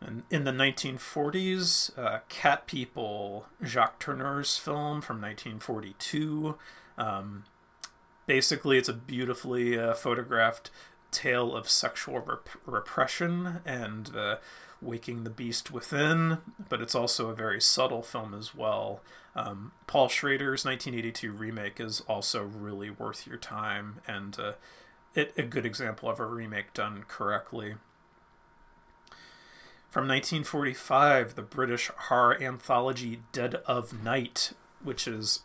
And 0.00 0.22
in 0.30 0.44
the 0.44 0.52
1940s, 0.52 1.98
uh, 1.98 2.20
Cat 2.28 2.66
People, 2.66 3.46
Jacques 3.62 3.98
Tourneur's 3.98 4.56
film 4.56 5.02
from 5.02 5.20
1942. 5.20 6.56
Um, 6.96 7.44
basically, 8.26 8.78
it's 8.78 8.88
a 8.88 8.94
beautifully 8.94 9.78
uh, 9.78 9.94
photographed 9.94 10.70
tale 11.10 11.54
of 11.54 11.68
sexual 11.68 12.20
rep- 12.20 12.48
repression 12.64 13.60
and 13.66 14.14
uh, 14.16 14.36
waking 14.80 15.24
the 15.24 15.30
beast 15.30 15.70
within, 15.70 16.38
but 16.68 16.80
it's 16.80 16.94
also 16.94 17.28
a 17.28 17.34
very 17.34 17.60
subtle 17.60 18.02
film 18.02 18.34
as 18.34 18.54
well. 18.54 19.02
Um, 19.36 19.72
Paul 19.86 20.08
Schrader's 20.08 20.64
1982 20.64 21.32
remake 21.32 21.80
is 21.80 22.00
also 22.02 22.42
really 22.42 22.90
worth 22.90 23.26
your 23.26 23.36
time 23.36 24.00
and 24.06 24.38
uh, 24.38 24.52
it, 25.14 25.32
a 25.36 25.42
good 25.42 25.66
example 25.66 26.08
of 26.08 26.18
a 26.18 26.26
remake 26.26 26.72
done 26.72 27.04
correctly. 27.06 27.74
From 29.90 30.06
1945, 30.06 31.34
the 31.34 31.42
British 31.42 31.88
horror 31.88 32.40
anthology 32.40 33.22
Dead 33.32 33.56
of 33.66 34.04
Night, 34.04 34.52
which 34.84 35.08
is, 35.08 35.40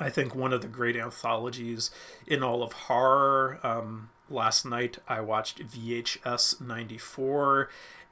I 0.00 0.10
think, 0.10 0.34
one 0.34 0.52
of 0.52 0.62
the 0.62 0.68
great 0.68 0.96
anthologies 0.96 1.92
in 2.26 2.42
all 2.42 2.60
of 2.64 2.72
horror. 2.72 3.60
Um, 3.62 4.10
last 4.28 4.64
night 4.64 4.98
I 5.06 5.20
watched 5.20 5.64
VHS 5.64 6.60
94 6.60 7.68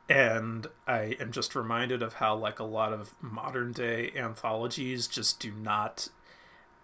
and 0.08 0.66
I 0.86 1.16
am 1.18 1.32
just 1.32 1.56
reminded 1.56 2.00
of 2.02 2.14
how 2.14 2.36
like 2.36 2.60
a 2.60 2.64
lot 2.64 2.92
of 2.92 3.14
modern 3.20 3.72
day 3.72 4.12
anthologies 4.14 5.08
just 5.08 5.40
do 5.40 5.52
not 5.52 6.10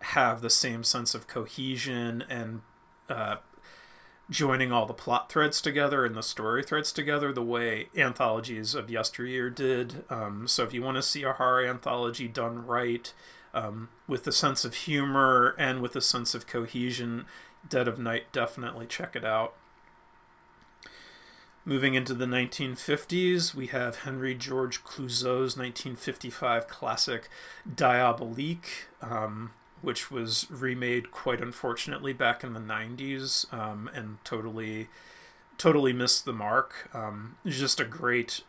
have 0.00 0.40
the 0.40 0.50
same 0.50 0.82
sense 0.82 1.14
of 1.14 1.28
cohesion 1.28 2.24
and 2.28 2.62
uh, 3.08 3.36
joining 4.30 4.72
all 4.72 4.84
the 4.84 4.94
plot 4.94 5.30
threads 5.30 5.60
together 5.60 6.04
and 6.04 6.14
the 6.14 6.22
story 6.22 6.62
threads 6.62 6.92
together 6.92 7.32
the 7.32 7.42
way 7.42 7.88
anthologies 7.96 8.74
of 8.74 8.90
yesteryear 8.90 9.48
did. 9.48 10.04
Um, 10.10 10.46
so 10.46 10.64
if 10.64 10.74
you 10.74 10.82
want 10.82 10.96
to 10.96 11.02
see 11.02 11.22
a 11.22 11.32
horror 11.32 11.64
anthology 11.64 12.28
done 12.28 12.66
right, 12.66 13.12
um, 13.54 13.88
with 14.06 14.26
a 14.26 14.32
sense 14.32 14.64
of 14.64 14.74
humor 14.74 15.54
and 15.58 15.80
with 15.80 15.96
a 15.96 16.00
sense 16.00 16.34
of 16.34 16.46
cohesion, 16.46 17.24
Dead 17.68 17.88
of 17.88 17.98
Night, 17.98 18.32
definitely 18.32 18.86
check 18.86 19.16
it 19.16 19.24
out. 19.24 19.54
Moving 21.64 21.94
into 21.94 22.14
the 22.14 22.24
1950s, 22.24 23.54
we 23.54 23.66
have 23.66 23.96
Henry 23.96 24.34
George 24.34 24.82
Clouzot's 24.84 25.56
1955 25.56 26.66
classic 26.66 27.28
Diabolique, 27.72 28.86
um, 29.02 29.50
which 29.82 30.10
was 30.10 30.46
remade 30.50 31.10
quite 31.10 31.40
unfortunately 31.40 32.12
back 32.12 32.42
in 32.42 32.52
the 32.52 32.60
90s 32.60 33.52
um, 33.52 33.90
and 33.94 34.18
totally, 34.24 34.88
totally 35.56 35.92
missed 35.92 36.24
the 36.24 36.32
mark. 36.32 36.88
Um, 36.92 37.36
just 37.46 37.80
a 37.80 37.84
great 37.84 38.42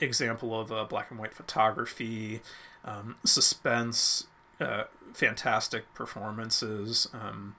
example 0.00 0.58
of 0.58 0.70
uh, 0.70 0.84
black 0.84 1.10
and 1.10 1.18
white 1.18 1.34
photography, 1.34 2.40
um, 2.84 3.16
suspense, 3.24 4.26
uh, 4.60 4.84
fantastic 5.12 5.92
performances. 5.94 7.08
Um, 7.12 7.56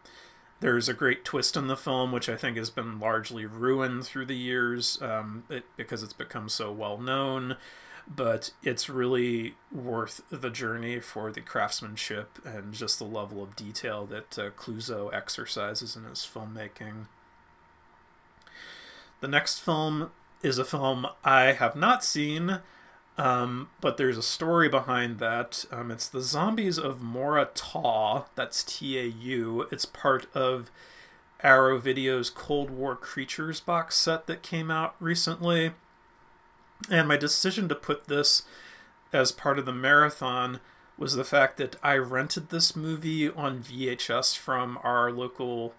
there's 0.60 0.90
a 0.90 0.94
great 0.94 1.24
twist 1.24 1.56
in 1.56 1.68
the 1.68 1.78
film, 1.78 2.12
which 2.12 2.28
I 2.28 2.36
think 2.36 2.58
has 2.58 2.70
been 2.70 3.00
largely 3.00 3.46
ruined 3.46 4.06
through 4.06 4.26
the 4.26 4.36
years 4.36 5.02
um, 5.02 5.44
it, 5.50 5.64
because 5.78 6.04
it's 6.04 6.14
become 6.14 6.50
so 6.50 6.72
well 6.72 6.98
known. 6.98 7.56
But 8.14 8.52
it's 8.64 8.90
really 8.90 9.54
worth 9.72 10.22
the 10.32 10.50
journey 10.50 11.00
for 11.00 11.32
the 11.32 11.42
craftsmanship 11.42 12.40
and 12.44 12.74
just 12.74 12.98
the 12.98 13.06
level 13.06 13.44
of 13.44 13.56
detail 13.56 14.08
that 14.08 14.40
uh, 14.40 14.50
Clouzot 14.50 15.14
exercises 15.14 15.96
in 15.96 16.06
his 16.06 16.20
filmmaking. 16.20 17.06
The 19.22 19.28
next 19.28 19.60
film 19.60 20.10
is 20.42 20.58
a 20.58 20.66
film 20.66 21.06
I 21.24 21.52
have 21.52 21.76
not 21.76 22.04
seen, 22.04 22.62
um, 23.18 23.70
but 23.80 23.98
there's 23.98 24.18
a 24.18 24.24
story 24.24 24.70
behind 24.70 25.20
that. 25.20 25.66
Um, 25.72 25.92
it's 25.92 26.08
the 26.08 26.22
Zombies 26.22 26.80
of 26.80 27.02
Mora 27.02 27.50
Tau. 27.54 28.26
That's 28.34 28.64
T 28.64 28.98
A 28.98 29.04
U. 29.04 29.68
It's 29.72 29.86
part 29.86 30.34
of 30.34 30.72
Arrow 31.44 31.78
Video's 31.78 32.32
Cold 32.32 32.72
War 32.72 32.96
Creatures 32.96 33.60
box 33.60 33.98
set 33.98 34.26
that 34.26 34.42
came 34.42 34.72
out 34.72 34.96
recently. 35.00 35.74
And 36.90 37.08
my 37.08 37.18
decision 37.18 37.68
to 37.70 37.76
put 37.76 38.08
this 38.08 38.44
as 39.12 39.32
part 39.32 39.60
of 39.60 39.66
the 39.66 39.74
marathon 39.74 40.60
was 40.98 41.16
the 41.16 41.24
fact 41.24 41.58
that 41.58 41.76
I 41.82 41.96
rented 41.96 42.50
this 42.50 42.76
movie 42.76 43.30
on 43.30 43.64
VHS 43.64 44.38
from 44.38 44.78
our 44.84 45.12
local 45.12 45.74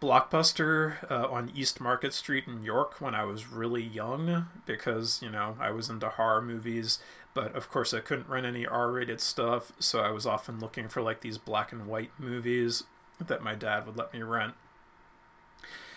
Blockbuster 0.00 1.10
uh, 1.10 1.26
on 1.28 1.50
East 1.54 1.80
Market 1.80 2.12
Street 2.12 2.44
in 2.46 2.62
York 2.62 3.00
when 3.00 3.14
I 3.14 3.24
was 3.24 3.50
really 3.50 3.82
young 3.82 4.46
because, 4.66 5.20
you 5.22 5.30
know, 5.30 5.56
I 5.58 5.70
was 5.70 5.88
into 5.88 6.10
horror 6.10 6.42
movies, 6.42 6.98
but 7.32 7.54
of 7.56 7.70
course 7.70 7.94
I 7.94 8.00
couldn't 8.00 8.28
rent 8.28 8.44
any 8.44 8.66
R 8.66 8.90
rated 8.90 9.22
stuff, 9.22 9.72
so 9.78 10.00
I 10.00 10.10
was 10.10 10.26
often 10.26 10.60
looking 10.60 10.88
for 10.88 11.00
like 11.00 11.22
these 11.22 11.38
black 11.38 11.72
and 11.72 11.86
white 11.86 12.10
movies 12.18 12.84
that 13.26 13.42
my 13.42 13.54
dad 13.54 13.86
would 13.86 13.96
let 13.96 14.12
me 14.12 14.20
rent. 14.22 14.52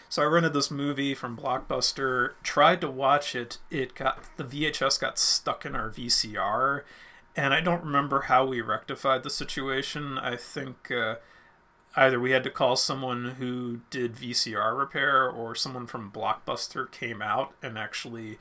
So 0.09 0.23
I 0.23 0.25
rented 0.25 0.53
this 0.53 0.71
movie 0.71 1.13
from 1.13 1.37
Blockbuster, 1.37 2.31
tried 2.41 2.81
to 2.81 2.89
watch 2.89 3.35
it, 3.35 3.59
it 3.69 3.93
got 3.93 4.23
the 4.37 4.43
VHS 4.43 4.99
got 4.99 5.19
stuck 5.19 5.67
in 5.67 5.75
our 5.75 5.89
VCR, 5.89 6.81
and 7.35 7.53
I 7.53 7.61
don't 7.61 7.83
remember 7.83 8.21
how 8.21 8.43
we 8.43 8.59
rectified 8.59 9.21
the 9.21 9.29
situation. 9.29 10.17
I 10.17 10.35
think 10.35 10.89
uh, 10.89 11.17
either 11.95 12.19
we 12.19 12.31
had 12.31 12.43
to 12.45 12.49
call 12.49 12.75
someone 12.75 13.35
who 13.37 13.81
did 13.91 14.15
VCR 14.15 14.75
repair 14.75 15.29
or 15.29 15.53
someone 15.53 15.85
from 15.85 16.11
Blockbuster 16.11 16.89
came 16.89 17.21
out 17.21 17.53
and 17.61 17.77
actually 17.77 18.39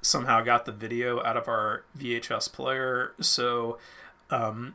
somehow 0.00 0.40
got 0.40 0.64
the 0.64 0.72
video 0.72 1.22
out 1.22 1.36
of 1.36 1.48
our 1.48 1.84
VHS 1.98 2.50
player. 2.50 3.12
So, 3.20 3.78
um, 4.30 4.74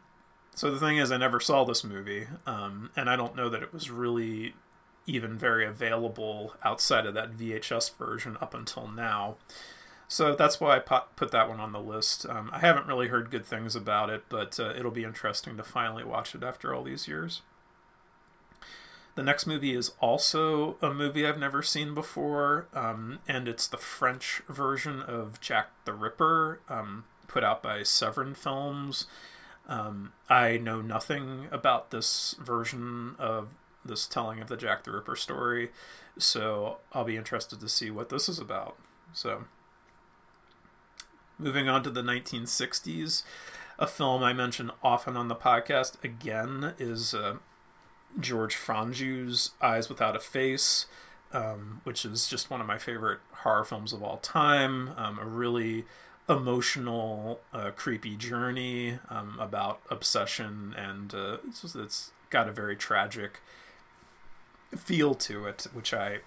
so 0.53 0.69
the 0.69 0.79
thing 0.79 0.97
is, 0.97 1.11
I 1.11 1.17
never 1.17 1.39
saw 1.39 1.63
this 1.63 1.83
movie, 1.83 2.27
um, 2.45 2.91
and 2.95 3.09
I 3.09 3.15
don't 3.15 3.35
know 3.35 3.49
that 3.49 3.63
it 3.63 3.73
was 3.73 3.89
really 3.89 4.53
even 5.09 5.37
very 5.37 5.65
available 5.65 6.53
outside 6.63 7.05
of 7.05 7.13
that 7.15 7.35
VHS 7.35 7.95
version 7.97 8.37
up 8.39 8.53
until 8.53 8.87
now. 8.87 9.37
So 10.07 10.35
that's 10.35 10.59
why 10.59 10.75
I 10.75 10.79
put 10.79 11.31
that 11.31 11.49
one 11.49 11.59
on 11.59 11.71
the 11.71 11.79
list. 11.79 12.25
Um, 12.27 12.49
I 12.51 12.59
haven't 12.59 12.87
really 12.87 13.09
heard 13.09 13.29
good 13.29 13.45
things 13.45 13.75
about 13.75 14.09
it, 14.09 14.23
but 14.29 14.59
uh, 14.59 14.73
it'll 14.75 14.91
be 14.91 15.03
interesting 15.03 15.55
to 15.57 15.63
finally 15.63 16.03
watch 16.03 16.33
it 16.33 16.43
after 16.43 16.73
all 16.73 16.83
these 16.83 17.07
years. 17.07 17.41
The 19.15 19.23
next 19.23 19.45
movie 19.45 19.75
is 19.75 19.91
also 19.99 20.77
a 20.81 20.93
movie 20.93 21.27
I've 21.27 21.37
never 21.37 21.61
seen 21.61 21.93
before, 21.93 22.67
um, 22.73 23.19
and 23.27 23.47
it's 23.47 23.67
the 23.67 23.77
French 23.77 24.41
version 24.47 25.01
of 25.01 25.41
Jack 25.41 25.71
the 25.85 25.93
Ripper, 25.93 26.61
um, 26.69 27.03
put 27.27 27.43
out 27.43 27.61
by 27.61 27.83
Severin 27.83 28.33
Films. 28.33 29.05
Um, 29.67 30.13
I 30.29 30.57
know 30.57 30.81
nothing 30.81 31.47
about 31.51 31.91
this 31.91 32.35
version 32.41 33.15
of 33.19 33.49
this 33.89 34.07
telling 34.07 34.39
of 34.39 34.47
the 34.47 34.55
Jack 34.55 34.83
the 34.83 34.91
Ripper 34.91 35.17
story, 35.17 35.71
so 36.17 36.77
I'll 36.93 37.03
be 37.03 37.17
interested 37.17 37.59
to 37.59 37.67
see 37.67 37.91
what 37.91 38.09
this 38.09 38.29
is 38.29 38.39
about. 38.39 38.77
So, 39.11 39.45
moving 41.37 41.67
on 41.67 41.83
to 41.83 41.89
the 41.89 42.01
1960s, 42.01 43.23
a 43.77 43.87
film 43.87 44.23
I 44.23 44.33
mention 44.33 44.71
often 44.83 45.17
on 45.17 45.27
the 45.27 45.35
podcast 45.35 46.01
again 46.03 46.73
is 46.79 47.13
uh, 47.13 47.37
George 48.19 48.55
Franju's 48.55 49.51
Eyes 49.61 49.89
Without 49.89 50.15
a 50.15 50.19
Face, 50.19 50.85
um, 51.31 51.81
which 51.83 52.05
is 52.05 52.27
just 52.27 52.49
one 52.49 52.61
of 52.61 52.67
my 52.67 52.77
favorite 52.77 53.19
horror 53.31 53.63
films 53.63 53.93
of 53.93 54.03
all 54.03 54.17
time. 54.17 54.91
Um, 54.97 55.19
a 55.19 55.25
really 55.25 55.85
emotional, 56.27 57.39
uh, 57.53 57.71
creepy 57.75 58.15
journey 58.15 58.99
um, 59.09 59.37
about 59.39 59.81
obsession, 59.89 60.75
and 60.77 61.13
uh, 61.13 61.37
it's, 61.47 61.75
it's 61.75 62.11
got 62.29 62.47
a 62.47 62.51
very 62.51 62.75
tragic 62.75 63.39
feel 64.77 65.15
to 65.15 65.45
it, 65.45 65.67
which 65.73 65.93
I 65.93 66.19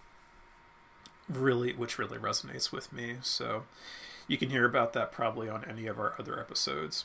really, 1.29 1.73
which 1.73 1.99
really 1.99 2.19
resonates 2.19 2.73
with 2.73 2.93
me. 2.93 3.17
So 3.23 3.65
you 4.29 4.37
can 4.37 4.51
hear 4.51 4.65
about 4.65 4.93
that 4.95 5.13
probably 5.13 5.49
on 5.49 5.65
any 5.65 5.87
of 5.87 5.99
our 5.99 6.15
other 6.19 6.39
episodes. 6.39 7.05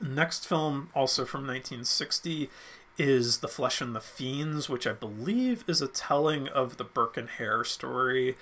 Next 0.00 0.46
film, 0.46 0.90
also 0.94 1.24
from 1.24 1.42
1960, 1.42 2.50
is 2.98 3.38
The 3.38 3.48
Flesh 3.48 3.80
and 3.80 3.94
the 3.94 4.00
Fiends, 4.00 4.68
which 4.68 4.86
I 4.86 4.92
believe 4.92 5.64
is 5.66 5.80
a 5.80 5.88
telling 5.88 6.48
of 6.48 6.76
the 6.76 6.84
Burke 6.84 7.16
and 7.16 7.28
Hare 7.28 7.64
story. 7.64 8.36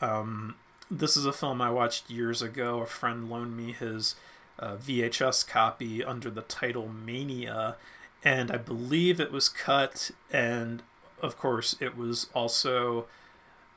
Um, 0.00 0.56
this 0.90 1.16
is 1.16 1.26
a 1.26 1.32
film 1.32 1.60
I 1.60 1.70
watched 1.70 2.10
years 2.10 2.40
ago. 2.40 2.80
A 2.80 2.86
friend 2.86 3.28
loaned 3.28 3.56
me 3.56 3.72
his 3.72 4.14
uh, 4.58 4.76
VHS 4.76 5.46
copy 5.46 6.02
under 6.02 6.30
the 6.30 6.42
title 6.42 6.88
Mania, 6.88 7.76
and 8.24 8.50
I 8.50 8.56
believe 8.56 9.20
it 9.20 9.32
was 9.32 9.48
cut, 9.48 10.10
and 10.32 10.82
of 11.22 11.36
course, 11.36 11.76
it 11.80 11.96
was 11.96 12.28
also 12.34 13.06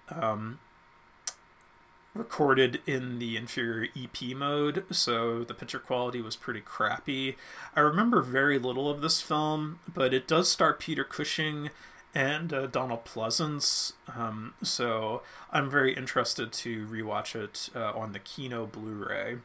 um, 0.09 0.59
recorded 2.13 2.81
in 2.85 3.19
the 3.19 3.37
inferior 3.37 3.89
EP 3.95 4.35
mode, 4.35 4.85
so 4.91 5.43
the 5.43 5.53
picture 5.53 5.79
quality 5.79 6.21
was 6.21 6.35
pretty 6.35 6.61
crappy. 6.61 7.37
I 7.75 7.79
remember 7.79 8.21
very 8.21 8.59
little 8.59 8.89
of 8.89 9.01
this 9.01 9.21
film, 9.21 9.79
but 9.91 10.13
it 10.13 10.27
does 10.27 10.49
star 10.49 10.73
Peter 10.73 11.03
Cushing 11.03 11.69
and 12.13 12.51
uh, 12.51 12.67
Donald 12.67 13.05
Pleasence, 13.05 13.93
um, 14.13 14.53
so 14.61 15.21
I'm 15.51 15.69
very 15.69 15.93
interested 15.93 16.51
to 16.51 16.85
rewatch 16.87 17.35
it 17.35 17.69
uh, 17.73 17.97
on 17.97 18.11
the 18.11 18.19
Kino 18.19 18.65
Blu 18.65 19.05
ray. 19.05 19.37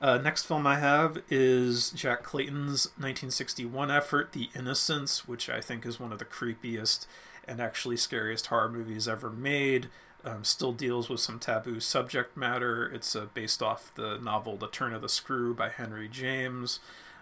Uh, 0.00 0.18
next 0.18 0.44
film 0.44 0.66
I 0.66 0.78
have 0.78 1.22
is 1.30 1.90
Jack 1.90 2.22
Clayton's 2.22 2.86
1961 2.96 3.90
effort, 3.90 4.32
The 4.32 4.50
Innocents, 4.54 5.26
which 5.26 5.48
I 5.48 5.60
think 5.60 5.86
is 5.86 5.98
one 5.98 6.12
of 6.12 6.18
the 6.18 6.24
creepiest 6.24 7.06
and 7.48 7.60
actually 7.60 7.96
scariest 7.96 8.48
horror 8.48 8.68
movies 8.68 9.08
ever 9.08 9.30
made 9.30 9.88
um, 10.26 10.42
still 10.44 10.72
deals 10.72 11.08
with 11.08 11.20
some 11.20 11.38
taboo 11.38 11.78
subject 11.80 12.36
matter. 12.36 12.86
It's 12.92 13.14
uh, 13.14 13.26
based 13.32 13.62
off 13.62 13.92
the 13.94 14.18
novel 14.18 14.56
The 14.56 14.66
Turn 14.66 14.92
of 14.92 15.00
the 15.02 15.08
Screw 15.08 15.54
by 15.54 15.68
Henry 15.68 16.08
James. 16.08 16.80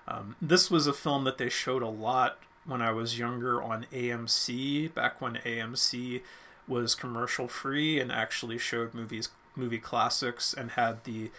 Um, 0.08 0.36
this 0.40 0.70
was 0.70 0.86
a 0.86 0.92
film 0.92 1.24
that 1.24 1.38
they 1.38 1.50
showed 1.50 1.82
a 1.82 1.88
lot 1.88 2.38
when 2.64 2.80
I 2.80 2.92
was 2.92 3.18
younger 3.18 3.62
on 3.62 3.86
AMC, 3.92 4.94
back 4.94 5.20
when 5.20 5.34
AMC 5.36 6.22
was 6.66 6.94
commercial 6.94 7.46
free 7.46 8.00
and 8.00 8.10
actually 8.10 8.56
showed 8.56 8.94
movies, 8.94 9.28
movie 9.54 9.78
classics, 9.78 10.54
and 10.54 10.70
had 10.70 11.04
the 11.04 11.30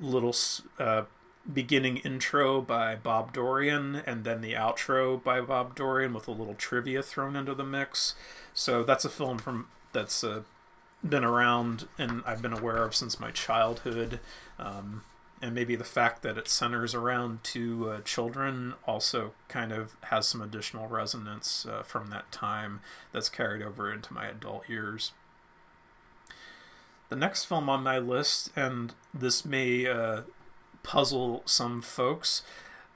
little 0.00 0.34
uh, 0.78 1.02
beginning 1.52 1.98
intro 1.98 2.60
by 2.60 2.96
Bob 2.96 3.32
Dorian 3.32 3.96
and 4.06 4.24
then 4.24 4.40
the 4.40 4.54
outro 4.54 5.22
by 5.22 5.40
Bob 5.40 5.74
Dorian 5.74 6.14
with 6.14 6.26
a 6.26 6.32
little 6.32 6.54
trivia 6.54 7.02
thrown 7.02 7.36
into 7.36 7.54
the 7.54 7.64
mix. 7.64 8.14
So 8.54 8.82
that's 8.82 9.04
a 9.04 9.10
film 9.10 9.38
from 9.38 9.68
that's 9.92 10.24
uh, 10.24 10.42
been 11.02 11.24
around 11.24 11.86
and 11.98 12.22
I've 12.26 12.42
been 12.42 12.52
aware 12.52 12.82
of 12.84 12.94
since 12.94 13.20
my 13.20 13.30
childhood. 13.30 14.20
Um, 14.58 15.02
and 15.42 15.54
maybe 15.54 15.76
the 15.76 15.84
fact 15.84 16.22
that 16.22 16.38
it 16.38 16.48
centers 16.48 16.94
around 16.94 17.44
two 17.44 17.90
uh, 17.90 18.00
children 18.00 18.74
also 18.86 19.32
kind 19.48 19.72
of 19.72 19.94
has 20.04 20.26
some 20.26 20.40
additional 20.40 20.88
resonance 20.88 21.66
uh, 21.66 21.82
from 21.82 22.08
that 22.08 22.32
time 22.32 22.80
that's 23.12 23.28
carried 23.28 23.62
over 23.62 23.92
into 23.92 24.14
my 24.14 24.26
adult 24.26 24.66
years. 24.68 25.12
The 27.14 27.20
next 27.20 27.44
film 27.44 27.68
on 27.68 27.84
my 27.84 27.98
list, 27.98 28.50
and 28.56 28.92
this 29.14 29.44
may 29.44 29.86
uh, 29.86 30.22
puzzle 30.82 31.42
some 31.44 31.80
folks, 31.80 32.42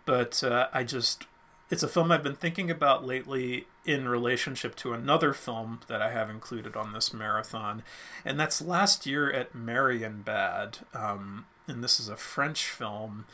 but 0.07 0.43
uh, 0.43 0.67
I 0.75 0.83
just 0.83 1.27
it's 1.71 1.85
a 1.85 1.89
film 1.89 2.11
I've 2.11 2.25
been 2.25 2.35
thinking 2.35 2.69
about 2.69 3.07
lately 3.07 3.69
in 3.87 4.09
relationship 4.09 4.75
to 4.79 4.93
another 4.93 5.33
film 5.33 5.83
that 5.87 6.03
I 6.03 6.11
have 6.11 6.31
included 6.31 6.75
on 6.75 6.93
this 6.93 7.15
marathon, 7.15 7.85
and 8.25 8.41
that's 8.41 8.61
last 8.61 9.07
year 9.07 9.31
at 9.31 9.53
Marienbad. 9.53 10.79
Um, 10.97 11.47
and 11.69 11.85
this 11.85 12.01
is 12.01 12.09
a 12.09 12.17
French 12.17 12.65
film 12.65 13.25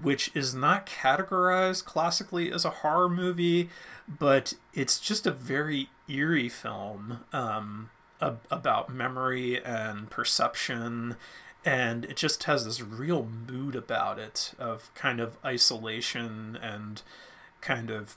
which 0.00 0.30
is 0.34 0.54
not 0.54 0.86
categorized 0.86 1.84
classically 1.84 2.50
as 2.50 2.64
a 2.64 2.70
horror 2.70 3.10
movie, 3.10 3.68
but 4.08 4.54
it's 4.72 4.98
just 4.98 5.26
a 5.26 5.30
very 5.30 5.90
eerie 6.08 6.48
film 6.48 7.20
um, 7.34 7.90
ab- 8.20 8.46
about 8.50 8.92
memory 8.92 9.62
and 9.64 10.10
perception. 10.10 11.16
And 11.64 12.04
it 12.04 12.16
just 12.16 12.44
has 12.44 12.64
this 12.64 12.80
real 12.80 13.24
mood 13.24 13.74
about 13.74 14.18
it 14.18 14.52
of 14.58 14.92
kind 14.94 15.20
of 15.20 15.36
isolation 15.44 16.56
and 16.62 17.02
kind 17.60 17.90
of 17.90 18.16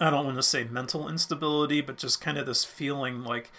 I 0.00 0.10
don't 0.10 0.24
want 0.24 0.36
to 0.36 0.42
say 0.42 0.64
mental 0.64 1.08
instability, 1.08 1.80
but 1.80 1.98
just 1.98 2.20
kind 2.20 2.36
of 2.36 2.46
this 2.46 2.64
feeling 2.64 3.22
like 3.22 3.52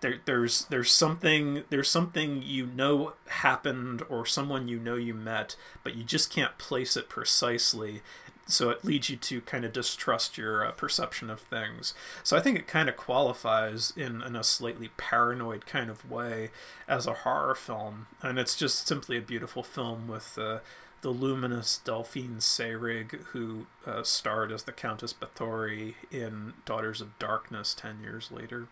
there, 0.00 0.16
there's 0.24 0.64
there's 0.66 0.90
something 0.90 1.64
there's 1.70 1.88
something 1.88 2.42
you 2.42 2.66
know 2.66 3.14
happened 3.28 4.02
or 4.08 4.26
someone 4.26 4.68
you 4.68 4.78
know 4.78 4.96
you 4.96 5.14
met, 5.14 5.56
but 5.82 5.94
you 5.94 6.04
just 6.04 6.30
can't 6.30 6.58
place 6.58 6.96
it 6.96 7.08
precisely. 7.08 8.02
So 8.50 8.70
it 8.70 8.84
leads 8.84 9.08
you 9.08 9.16
to 9.16 9.40
kind 9.42 9.64
of 9.64 9.72
distrust 9.72 10.36
your 10.36 10.64
uh, 10.64 10.72
perception 10.72 11.30
of 11.30 11.40
things. 11.40 11.94
So 12.22 12.36
I 12.36 12.40
think 12.40 12.58
it 12.58 12.66
kind 12.66 12.88
of 12.88 12.96
qualifies 12.96 13.92
in, 13.96 14.22
in 14.22 14.36
a 14.36 14.44
slightly 14.44 14.90
paranoid 14.96 15.66
kind 15.66 15.90
of 15.90 16.10
way 16.10 16.50
as 16.88 17.06
a 17.06 17.14
horror 17.14 17.54
film, 17.54 18.06
and 18.22 18.38
it's 18.38 18.56
just 18.56 18.86
simply 18.86 19.16
a 19.16 19.22
beautiful 19.22 19.62
film 19.62 20.08
with. 20.08 20.38
Uh, 20.38 20.58
the 21.02 21.08
luminous 21.08 21.80
Delphine 21.82 22.40
Seyrig, 22.40 23.12
who 23.28 23.66
uh, 23.86 24.02
starred 24.02 24.52
as 24.52 24.64
the 24.64 24.72
Countess 24.72 25.14
Bathory 25.14 25.94
in 26.10 26.52
Daughters 26.66 27.00
of 27.00 27.18
Darkness 27.18 27.72
10 27.72 28.00
years 28.02 28.30
later. 28.30 28.68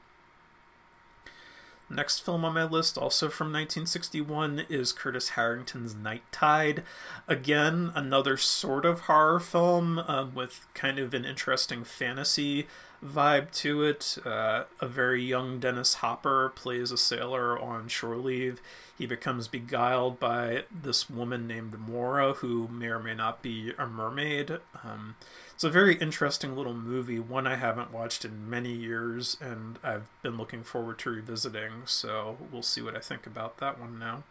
Next 1.90 2.20
film 2.20 2.44
on 2.44 2.54
my 2.54 2.64
list, 2.64 2.98
also 2.98 3.28
from 3.28 3.46
1961, 3.46 4.66
is 4.68 4.92
Curtis 4.92 5.30
Harrington's 5.30 5.94
Night 5.94 6.22
Tide. 6.30 6.82
Again, 7.26 7.92
another 7.94 8.36
sort 8.36 8.84
of 8.84 9.00
horror 9.00 9.40
film 9.40 9.98
um, 10.00 10.34
with 10.34 10.66
kind 10.74 10.98
of 10.98 11.14
an 11.14 11.24
interesting 11.24 11.84
fantasy 11.84 12.66
vibe 13.04 13.50
to 13.52 13.82
it. 13.84 14.18
Uh, 14.24 14.64
a 14.80 14.86
very 14.86 15.22
young 15.22 15.60
Dennis 15.60 15.94
Hopper 15.94 16.52
plays 16.54 16.90
a 16.90 16.98
sailor 16.98 17.58
on 17.58 17.88
shore 17.88 18.16
leave. 18.16 18.60
He 18.96 19.06
becomes 19.06 19.46
beguiled 19.46 20.18
by 20.18 20.64
this 20.70 21.08
woman 21.08 21.46
named 21.46 21.78
Mora, 21.78 22.34
who 22.34 22.66
may 22.68 22.88
or 22.88 22.98
may 22.98 23.14
not 23.14 23.42
be 23.42 23.72
a 23.78 23.86
mermaid. 23.86 24.58
Um, 24.82 25.14
it's 25.54 25.64
a 25.64 25.70
very 25.70 25.96
interesting 25.96 26.56
little 26.56 26.74
movie, 26.74 27.18
one 27.18 27.46
I 27.46 27.56
haven't 27.56 27.92
watched 27.92 28.24
in 28.24 28.48
many 28.48 28.72
years, 28.72 29.36
and 29.40 29.78
I've 29.82 30.08
been 30.22 30.36
looking 30.36 30.62
forward 30.62 30.98
to 31.00 31.10
revisiting, 31.10 31.82
so 31.84 32.38
we'll 32.52 32.62
see 32.62 32.80
what 32.80 32.96
I 32.96 33.00
think 33.00 33.26
about 33.26 33.58
that 33.58 33.80
one 33.80 33.98
now. 33.98 34.24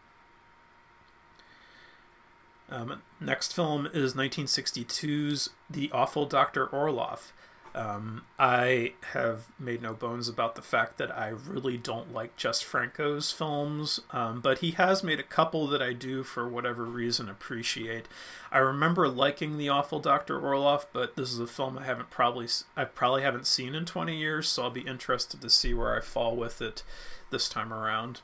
Um, 2.70 3.02
next 3.20 3.54
film 3.54 3.86
is 3.86 4.14
1962's 4.14 5.50
The 5.70 5.90
Awful 5.92 6.26
Dr. 6.26 6.66
Orloff. 6.66 7.32
Um, 7.74 8.22
I 8.38 8.94
have 9.12 9.46
made 9.58 9.82
no 9.82 9.92
bones 9.92 10.28
about 10.28 10.54
the 10.54 10.62
fact 10.62 10.98
that 10.98 11.16
I 11.16 11.28
really 11.28 11.76
don't 11.76 12.12
like 12.12 12.36
Jess 12.36 12.60
Franco's 12.60 13.30
films, 13.30 14.00
um, 14.10 14.40
but 14.40 14.58
he 14.58 14.72
has 14.72 15.04
made 15.04 15.20
a 15.20 15.24
couple 15.24 15.66
that 15.68 15.82
I 15.82 15.92
do, 15.92 16.22
for 16.24 16.48
whatever 16.48 16.84
reason, 16.84 17.28
appreciate. 17.28 18.08
I 18.50 18.58
remember 18.58 19.08
liking 19.08 19.58
The 19.58 19.68
Awful 19.68 20.00
Dr. 20.00 20.40
Orloff, 20.40 20.86
but 20.92 21.16
this 21.16 21.32
is 21.32 21.38
a 21.40 21.46
film 21.46 21.78
I 21.78 21.84
haven't 21.84 22.10
probably 22.10 22.48
I 22.76 22.84
probably 22.84 23.22
haven't 23.22 23.46
seen 23.46 23.74
in 23.74 23.84
20 23.84 24.16
years, 24.16 24.48
so 24.48 24.64
I'll 24.64 24.70
be 24.70 24.80
interested 24.80 25.40
to 25.40 25.50
see 25.50 25.74
where 25.74 25.96
I 25.96 26.00
fall 26.00 26.34
with 26.36 26.60
it 26.62 26.82
this 27.30 27.48
time 27.48 27.72
around. 27.72 28.22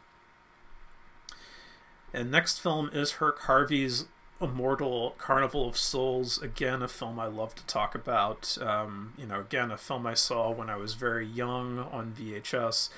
And 2.13 2.31
next 2.31 2.61
film 2.61 2.91
is 2.93 3.15
Herk 3.15 3.41
Harvey's 3.41 4.07
Immortal 4.41 5.15
Carnival 5.17 5.69
of 5.69 5.77
Souls, 5.77 6.43
again, 6.43 6.83
a 6.83 6.89
film 6.89 7.19
I 7.19 7.27
love 7.27 7.55
to 7.55 7.67
talk 7.67 7.95
about. 7.95 8.59
Um, 8.61 9.15
you 9.17 9.27
know, 9.27 9.41
again, 9.41 9.71
a 9.71 9.77
film 9.79 10.07
I 10.07 10.15
saw 10.15 10.51
when 10.51 10.69
I 10.69 10.77
was 10.77 10.95
very 10.95 11.27
young 11.27 11.79
on 11.79 12.13
VHS. 12.13 12.89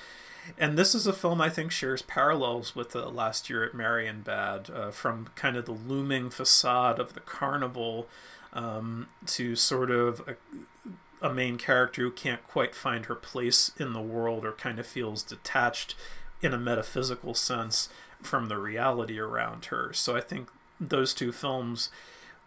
And 0.57 0.77
this 0.77 0.95
is 0.95 1.05
a 1.05 1.13
film 1.13 1.41
I 1.41 1.49
think 1.49 1.71
shares 1.71 2.01
parallels 2.01 2.75
with 2.75 2.91
the 2.91 3.09
Last 3.09 3.49
Year 3.49 3.63
at 3.63 3.73
Marienbad, 3.73 4.69
uh, 4.73 4.91
from 4.91 5.29
kind 5.35 5.57
of 5.57 5.65
the 5.65 5.73
looming 5.73 6.29
facade 6.29 6.99
of 6.99 7.13
the 7.13 7.19
carnival 7.19 8.07
um, 8.53 9.07
to 9.27 9.55
sort 9.55 9.91
of 9.91 10.21
a, 10.27 11.27
a 11.27 11.33
main 11.33 11.57
character 11.57 12.01
who 12.01 12.11
can't 12.11 12.47
quite 12.47 12.73
find 12.73 13.05
her 13.05 13.15
place 13.15 13.71
in 13.77 13.93
the 13.93 14.01
world 14.01 14.45
or 14.45 14.53
kind 14.53 14.79
of 14.79 14.87
feels 14.87 15.21
detached 15.21 15.95
in 16.41 16.53
a 16.53 16.57
metaphysical 16.57 17.33
sense 17.33 17.89
from 18.21 18.47
the 18.47 18.57
reality 18.57 19.19
around 19.19 19.65
her. 19.65 19.91
So 19.93 20.15
I 20.15 20.21
think 20.21 20.49
those 20.79 21.13
two 21.13 21.31
films 21.31 21.89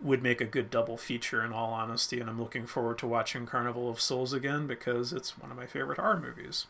would 0.01 0.23
make 0.23 0.41
a 0.41 0.47
good 0.47 0.71
double 0.71 0.97
feature 0.97 1.45
in 1.45 1.53
all 1.53 1.73
honesty 1.73 2.21
and 2.21 2.31
I'm 2.31 2.41
looking 2.41 2.67
forward 2.67 2.99
to 2.99 3.07
watching 3.07 3.47
Carnival 3.47 3.91
of 3.91 4.01
Souls 4.01 4.33
again 4.33 4.67
because 4.67 5.13
it's 5.13 5.39
one 5.39 5.51
of 5.51 5.57
my 5.57 5.67
favorite 5.67 5.99
horror 5.99 6.19
movies. 6.19 6.67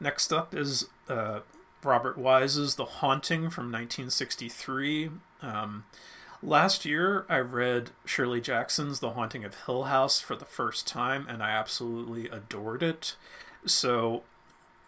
Next 0.00 0.32
up 0.32 0.54
is 0.54 0.88
uh, 1.08 1.40
Robert 1.82 2.18
Wise's 2.18 2.74
The 2.74 2.84
Haunting 2.84 3.50
from 3.50 3.72
1963. 3.72 5.10
Um, 5.42 5.84
last 6.42 6.84
year, 6.84 7.24
I 7.28 7.38
read 7.38 7.90
Shirley 8.04 8.40
Jackson's 8.40 9.00
The 9.00 9.12
Haunting 9.12 9.44
of 9.44 9.54
Hill 9.66 9.84
House 9.84 10.20
for 10.20 10.36
the 10.36 10.44
first 10.44 10.86
time, 10.86 11.26
and 11.28 11.42
I 11.42 11.50
absolutely 11.50 12.28
adored 12.28 12.82
it. 12.82 13.16
So, 13.64 14.24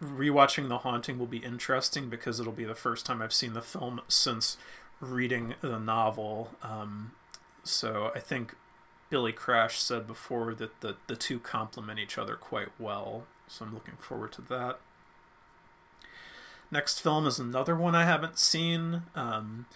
rewatching 0.01 0.69
The 0.69 0.79
Haunting 0.79 1.17
will 1.17 1.25
be 1.27 1.37
interesting 1.37 2.09
because 2.09 2.39
it'll 2.39 2.53
be 2.53 2.65
the 2.65 2.75
first 2.75 3.05
time 3.05 3.21
I've 3.21 3.33
seen 3.33 3.53
the 3.53 3.61
film 3.61 4.01
since 4.07 4.57
reading 4.99 5.55
the 5.61 5.79
novel. 5.79 6.51
Um, 6.61 7.11
so, 7.63 8.11
I 8.15 8.19
think 8.19 8.55
Billy 9.09 9.33
Crash 9.33 9.79
said 9.79 10.07
before 10.07 10.53
that 10.55 10.81
the, 10.81 10.95
the 11.07 11.15
two 11.15 11.39
complement 11.39 11.99
each 11.99 12.17
other 12.17 12.35
quite 12.35 12.69
well. 12.79 13.25
So, 13.47 13.65
I'm 13.65 13.73
looking 13.73 13.97
forward 13.97 14.31
to 14.33 14.41
that. 14.43 14.79
Next 16.69 16.99
film 16.99 17.25
is 17.25 17.39
another 17.39 17.75
one 17.75 17.95
I 17.95 18.03
haven't 18.03 18.37
seen, 18.37 19.03
um, 19.15 19.67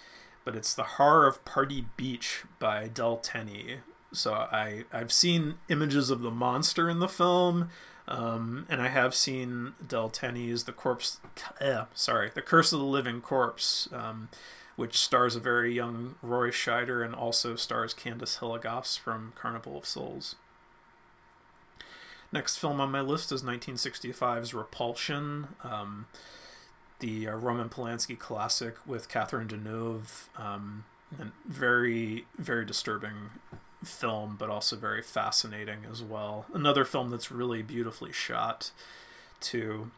but 0.43 0.55
it's 0.55 0.73
The 0.73 0.83
Horror 0.83 1.25
of 1.25 1.43
Party 1.45 1.85
Beach 1.95 2.43
by 2.59 2.87
Del 2.87 3.17
Tenney. 3.17 3.77
So 4.13 4.33
I 4.33 4.83
I've 4.91 5.11
seen 5.11 5.55
images 5.69 6.09
of 6.09 6.19
the 6.21 6.31
monster 6.31 6.89
in 6.89 6.99
the 6.99 7.07
film, 7.07 7.69
um, 8.11 8.65
and 8.69 8.81
I 8.81 8.89
have 8.89 9.15
seen 9.15 9.73
Del 9.85 10.09
Tenney's 10.09 10.65
The 10.65 10.73
Corpse. 10.73 11.19
Eh, 11.61 11.85
sorry, 11.93 12.31
The 12.33 12.41
Curse 12.41 12.73
of 12.73 12.79
the 12.79 12.85
Living 12.85 13.21
Corpse, 13.21 13.87
um, 13.93 14.27
which 14.75 14.97
stars 14.97 15.35
a 15.35 15.39
very 15.39 15.73
young 15.73 16.15
Roy 16.21 16.49
Scheider 16.49 17.03
and 17.05 17.15
also 17.15 17.55
stars 17.55 17.93
Candace 17.93 18.39
Hilligoss 18.39 18.99
from 18.99 19.31
Carnival 19.35 19.77
of 19.77 19.85
Souls. 19.85 20.35
Next 22.33 22.57
film 22.57 22.81
on 22.81 22.91
my 22.91 23.01
list 23.01 23.31
is 23.31 23.43
1965's 23.43 24.53
Repulsion. 24.53 25.49
Um, 25.63 26.07
the 26.99 27.29
uh, 27.29 27.35
Roman 27.35 27.69
Polanski 27.69 28.19
classic 28.19 28.75
with 28.85 29.07
Catherine 29.07 29.47
Deneuve. 29.47 30.27
Um, 30.37 30.83
and 31.19 31.31
very, 31.45 32.25
very 32.37 32.65
disturbing 32.65 33.31
film, 33.83 34.35
but 34.37 34.49
also 34.49 34.75
very 34.75 35.01
fascinating 35.01 35.79
as 35.89 36.03
well. 36.03 36.45
Another 36.53 36.85
film 36.85 37.09
that's 37.09 37.31
really 37.31 37.61
beautifully 37.61 38.11
shot, 38.11 38.71
too. 39.39 39.91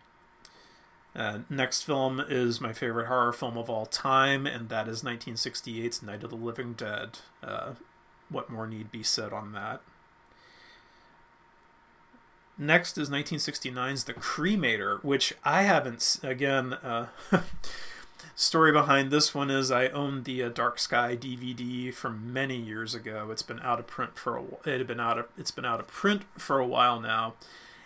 Uh, 1.15 1.39
next 1.49 1.83
film 1.83 2.19
is 2.27 2.59
my 2.59 2.73
favorite 2.73 3.07
horror 3.07 3.33
film 3.33 3.57
of 3.57 3.69
all 3.69 3.85
time, 3.85 4.47
and 4.47 4.69
that 4.69 4.87
is 4.87 5.03
1968's 5.03 6.01
Night 6.01 6.23
of 6.23 6.29
the 6.29 6.35
Living 6.35 6.73
Dead. 6.73 7.19
Uh, 7.43 7.73
what 8.29 8.49
more 8.49 8.65
need 8.65 8.91
be 8.91 9.03
said 9.03 9.31
on 9.31 9.51
that? 9.51 9.81
Next 12.57 12.97
is 12.97 13.09
1969's 13.09 14.03
The 14.05 14.13
Cremator, 14.13 15.03
which 15.03 15.33
I 15.43 15.63
haven't, 15.63 16.19
again, 16.23 16.73
uh, 16.73 17.07
story 18.35 18.71
behind 18.71 19.11
this 19.11 19.33
one 19.33 19.49
is 19.49 19.71
I 19.71 19.87
owned 19.89 20.25
the 20.25 20.43
uh, 20.43 20.49
Dark 20.49 20.79
Sky 20.79 21.15
DVD 21.15 21.93
from 21.93 22.33
many 22.33 22.57
years 22.57 22.95
ago. 22.95 23.29
It's 23.31 23.43
been 23.43 23.59
out 23.61 23.79
of 23.79 23.87
print 23.87 24.17
for 24.17 24.37
a 24.37 24.43
it 24.65 24.77
had 24.77 24.87
been 24.87 24.99
out 24.99 25.19
of 25.19 25.27
it's 25.37 25.51
been 25.51 25.65
out 25.65 25.79
of 25.79 25.87
print 25.87 26.23
for 26.37 26.59
a 26.59 26.67
while 26.67 26.99
now. 26.99 27.35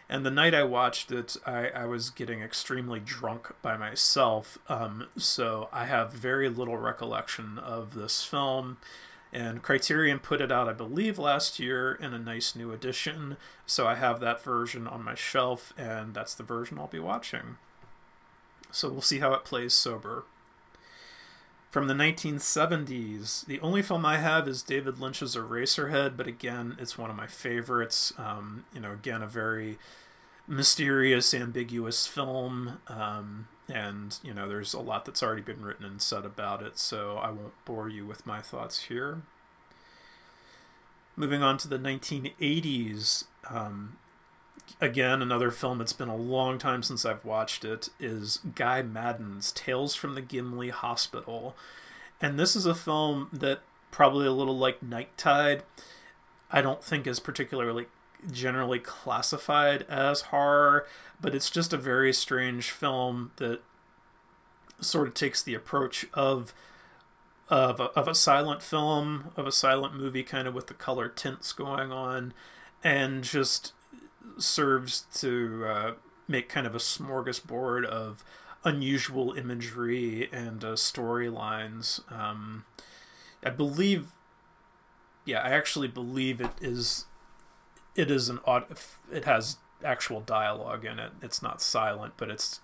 And 0.09 0.25
the 0.25 0.31
night 0.31 0.53
I 0.55 0.63
watched 0.63 1.11
it, 1.11 1.35
I, 1.45 1.67
I 1.67 1.85
was 1.85 2.09
getting 2.09 2.41
extremely 2.41 2.99
drunk 2.99 3.53
by 3.61 3.75
myself. 3.75 4.57
Um, 4.69 5.07
so 5.17 5.67
I 5.73 5.85
have 5.85 6.13
very 6.13 6.47
little 6.47 6.77
recollection 6.77 7.59
of 7.59 7.93
this 7.93 8.23
film. 8.23 8.77
And 9.33 9.61
Criterion 9.61 10.19
put 10.19 10.39
it 10.39 10.51
out, 10.51 10.69
I 10.69 10.73
believe, 10.73 11.19
last 11.19 11.59
year 11.59 11.93
in 11.93 12.13
a 12.13 12.19
nice 12.19 12.55
new 12.55 12.71
edition. 12.71 13.35
So 13.65 13.85
I 13.85 13.95
have 13.95 14.21
that 14.21 14.41
version 14.41 14.87
on 14.87 15.03
my 15.03 15.15
shelf, 15.15 15.73
and 15.77 16.13
that's 16.13 16.33
the 16.33 16.43
version 16.43 16.79
I'll 16.79 16.87
be 16.87 16.99
watching. 16.99 17.57
So 18.71 18.89
we'll 18.89 19.01
see 19.01 19.19
how 19.19 19.33
it 19.33 19.43
plays 19.43 19.73
sober. 19.73 20.23
From 21.69 21.87
the 21.87 21.93
1970s, 21.93 23.45
the 23.45 23.59
only 23.59 23.81
film 23.81 24.05
I 24.05 24.17
have 24.17 24.47
is 24.47 24.63
David 24.63 24.99
Lynch's 24.99 25.35
Eraserhead, 25.35 26.15
but 26.15 26.27
again, 26.27 26.77
it's 26.79 26.97
one 26.97 27.09
of 27.09 27.15
my 27.15 27.27
favorites. 27.27 28.13
Um, 28.17 28.65
you 28.73 28.79
know, 28.79 28.93
again, 28.93 29.21
a 29.21 29.27
very 29.27 29.77
mysterious, 30.47 31.33
ambiguous 31.33 32.07
film. 32.07 32.79
Um, 32.87 33.47
and 33.69 34.19
you 34.23 34.33
know 34.33 34.47
there's 34.47 34.73
a 34.73 34.79
lot 34.79 35.05
that's 35.05 35.21
already 35.21 35.41
been 35.41 35.61
written 35.61 35.85
and 35.85 36.01
said 36.01 36.25
about 36.25 36.61
it 36.61 36.77
so 36.77 37.17
i 37.17 37.29
won't 37.29 37.53
bore 37.65 37.89
you 37.89 38.05
with 38.05 38.25
my 38.25 38.41
thoughts 38.41 38.83
here 38.83 39.21
moving 41.15 41.43
on 41.43 41.57
to 41.57 41.67
the 41.67 41.79
1980s 41.79 43.25
um, 43.49 43.97
again 44.79 45.21
another 45.21 45.51
film. 45.51 45.77
That's 45.77 45.93
been 45.93 46.09
a 46.09 46.15
long 46.15 46.57
time 46.57 46.83
since 46.83 47.05
i've 47.05 47.25
watched 47.25 47.65
it 47.65 47.89
is 47.99 48.39
guy 48.55 48.81
maddin's 48.81 49.51
tales 49.51 49.95
from 49.95 50.15
the 50.15 50.21
gimli 50.21 50.69
hospital. 50.69 51.55
And 52.21 52.39
this 52.39 52.55
is 52.55 52.65
a 52.65 52.75
film 52.75 53.29
that 53.31 53.61
probably 53.91 54.27
a 54.27 54.31
little 54.31 54.57
like 54.57 54.83
night 54.83 55.17
tide 55.17 55.63
i 56.51 56.61
don't 56.61 56.83
think 56.83 57.07
is 57.07 57.19
particularly 57.19 57.85
generally 58.31 58.79
classified 58.79 59.83
as 59.83 60.21
horror, 60.21 60.85
but 61.19 61.35
it's 61.35 61.49
just 61.49 61.73
a 61.73 61.77
very 61.77 62.13
strange 62.13 62.71
film 62.71 63.31
that 63.37 63.61
sort 64.79 65.07
of 65.07 65.13
takes 65.13 65.41
the 65.41 65.53
approach 65.53 66.05
of 66.13 66.53
of 67.49 67.79
a, 67.79 67.85
of 67.91 68.09
a 68.09 68.15
silent 68.15 68.61
film, 68.61 69.31
of 69.37 69.47
a 69.47 69.53
silent 69.53 69.95
movie, 69.95 70.23
kind 70.23 70.49
of 70.49 70.53
with 70.53 70.67
the 70.67 70.73
color 70.73 71.07
tints 71.07 71.53
going 71.53 71.93
on, 71.93 72.33
and 72.83 73.23
just 73.23 73.71
serves 74.37 75.05
to 75.15 75.65
uh, 75.65 75.91
make 76.27 76.49
kind 76.49 76.67
of 76.67 76.75
a 76.75 76.79
smorgasbord 76.79 77.85
of 77.85 78.23
unusual 78.63 79.33
imagery 79.33 80.29
and 80.31 80.63
uh, 80.63 80.73
storylines. 80.73 82.01
Um, 82.11 82.65
I 83.43 83.49
believe, 83.49 84.07
yeah, 85.25 85.39
I 85.39 85.49
actually 85.49 85.87
believe 85.87 86.41
it 86.41 86.51
is 86.61 87.05
it 87.95 88.11
is 88.11 88.29
an 88.29 88.39
odd. 88.45 88.65
It 89.11 89.25
has 89.25 89.57
actual 89.83 90.21
dialogue 90.21 90.85
in 90.85 90.99
it. 90.99 91.11
It's 91.21 91.41
not 91.41 91.61
silent, 91.61 92.13
but 92.17 92.29
it's 92.29 92.61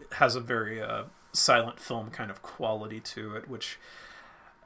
it 0.00 0.14
has 0.14 0.34
a 0.34 0.40
very 0.40 0.82
uh, 0.82 1.04
silent 1.32 1.78
film 1.78 2.10
kind 2.10 2.30
of 2.30 2.42
quality 2.42 3.00
to 3.00 3.36
it, 3.36 3.48
which 3.48 3.78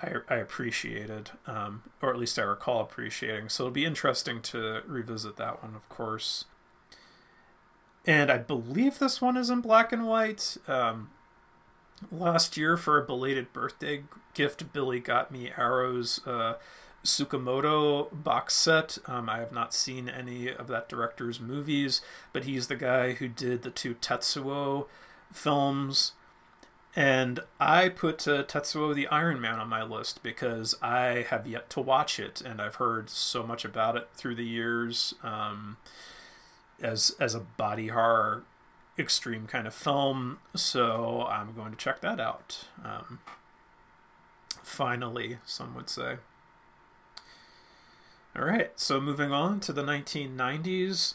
I, 0.05 0.35
I 0.35 0.37
appreciated, 0.37 1.31
um, 1.47 1.83
or 2.03 2.11
at 2.11 2.19
least 2.19 2.39
I 2.39 2.43
recall 2.43 2.81
appreciating. 2.81 3.49
So 3.49 3.65
it'll 3.65 3.73
be 3.73 3.85
interesting 3.85 4.43
to 4.43 4.83
revisit 4.87 5.37
that 5.37 5.63
one, 5.63 5.75
of 5.75 5.89
course. 5.89 6.45
And 8.07 8.31
I 8.31 8.39
believe 8.39 8.99
this 8.99 9.21
one 9.21 9.37
is 9.37 9.51
in 9.51 9.61
black 9.61 9.93
and 9.93 10.07
white. 10.07 10.57
Um, 10.69 11.11
last 12.13 12.57
year, 12.57 12.77
for 12.77 12.99
a 12.99 13.05
belated 13.05 13.53
birthday 13.53 14.05
gift, 14.35 14.73
Billy 14.73 15.01
got 15.01 15.31
me 15.31 15.51
Arrow's 15.57 16.21
uh, 16.27 16.55
box 18.13 18.55
set. 18.55 18.99
Um, 19.07 19.29
I 19.29 19.39
have 19.39 19.53
not 19.53 19.75
seen 19.75 20.09
any 20.09 20.49
of 20.49 20.69
that 20.69 20.89
director's 20.89 21.41
movies, 21.41 22.01
but 22.33 22.45
he's 22.45 22.67
the 22.67 22.77
guy 22.77 23.13
who 23.13 23.29
did 23.29 23.63
the 23.63 23.71
two 23.71 23.95
Tetsuo 23.95 24.87
films. 25.33 26.13
And 26.97 27.41
I 27.59 27.89
put 27.89 28.29
uh, 28.29 28.45
Tetsuo 28.45 28.95
the 28.95 29.09
Iron 29.09 29.41
Man 29.41 29.59
on 29.59 29.69
my 29.69 29.83
list 29.83 30.23
because 30.23 30.77
I 30.81 31.27
have 31.29 31.47
yet 31.47 31.69
to 31.71 31.81
watch 31.81 32.21
it, 32.21 32.41
and 32.41 32.61
I've 32.61 32.77
heard 32.77 33.11
so 33.11 33.43
much 33.43 33.65
about 33.65 33.97
it 33.97 34.09
through 34.15 34.37
the 34.37 34.45
years 34.45 35.15
um, 35.23 35.77
as 36.81 37.17
as 37.19 37.35
a 37.35 37.41
body 37.41 37.89
horror 37.89 38.45
extreme 38.97 39.47
kind 39.47 39.67
of 39.67 39.75
film. 39.75 40.39
So 40.55 41.27
I'm 41.29 41.53
going 41.55 41.73
to 41.73 41.77
check 41.77 42.01
that 42.01 42.21
out. 42.21 42.69
Um, 42.85 43.19
finally, 44.63 45.39
some 45.45 45.75
would 45.75 45.89
say. 45.89 46.19
All 48.37 48.45
right, 48.45 48.73
so 48.77 49.01
moving 49.01 49.31
on 49.31 49.61
to 49.61 49.73
the 49.73 49.85
1990s, 49.85 51.15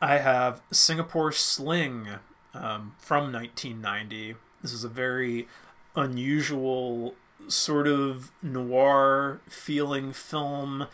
I 0.00 0.18
have 0.18 0.60
Singapore 0.70 1.32
Sling 1.32 2.06
um, 2.54 2.94
from 2.98 3.32
1990. 3.32 4.36
This 4.66 4.72
is 4.72 4.82
a 4.82 4.88
very 4.88 5.46
unusual 5.94 7.14
sort 7.46 7.86
of 7.86 8.32
noir 8.42 9.40
feeling 9.48 10.12
film. 10.12 10.88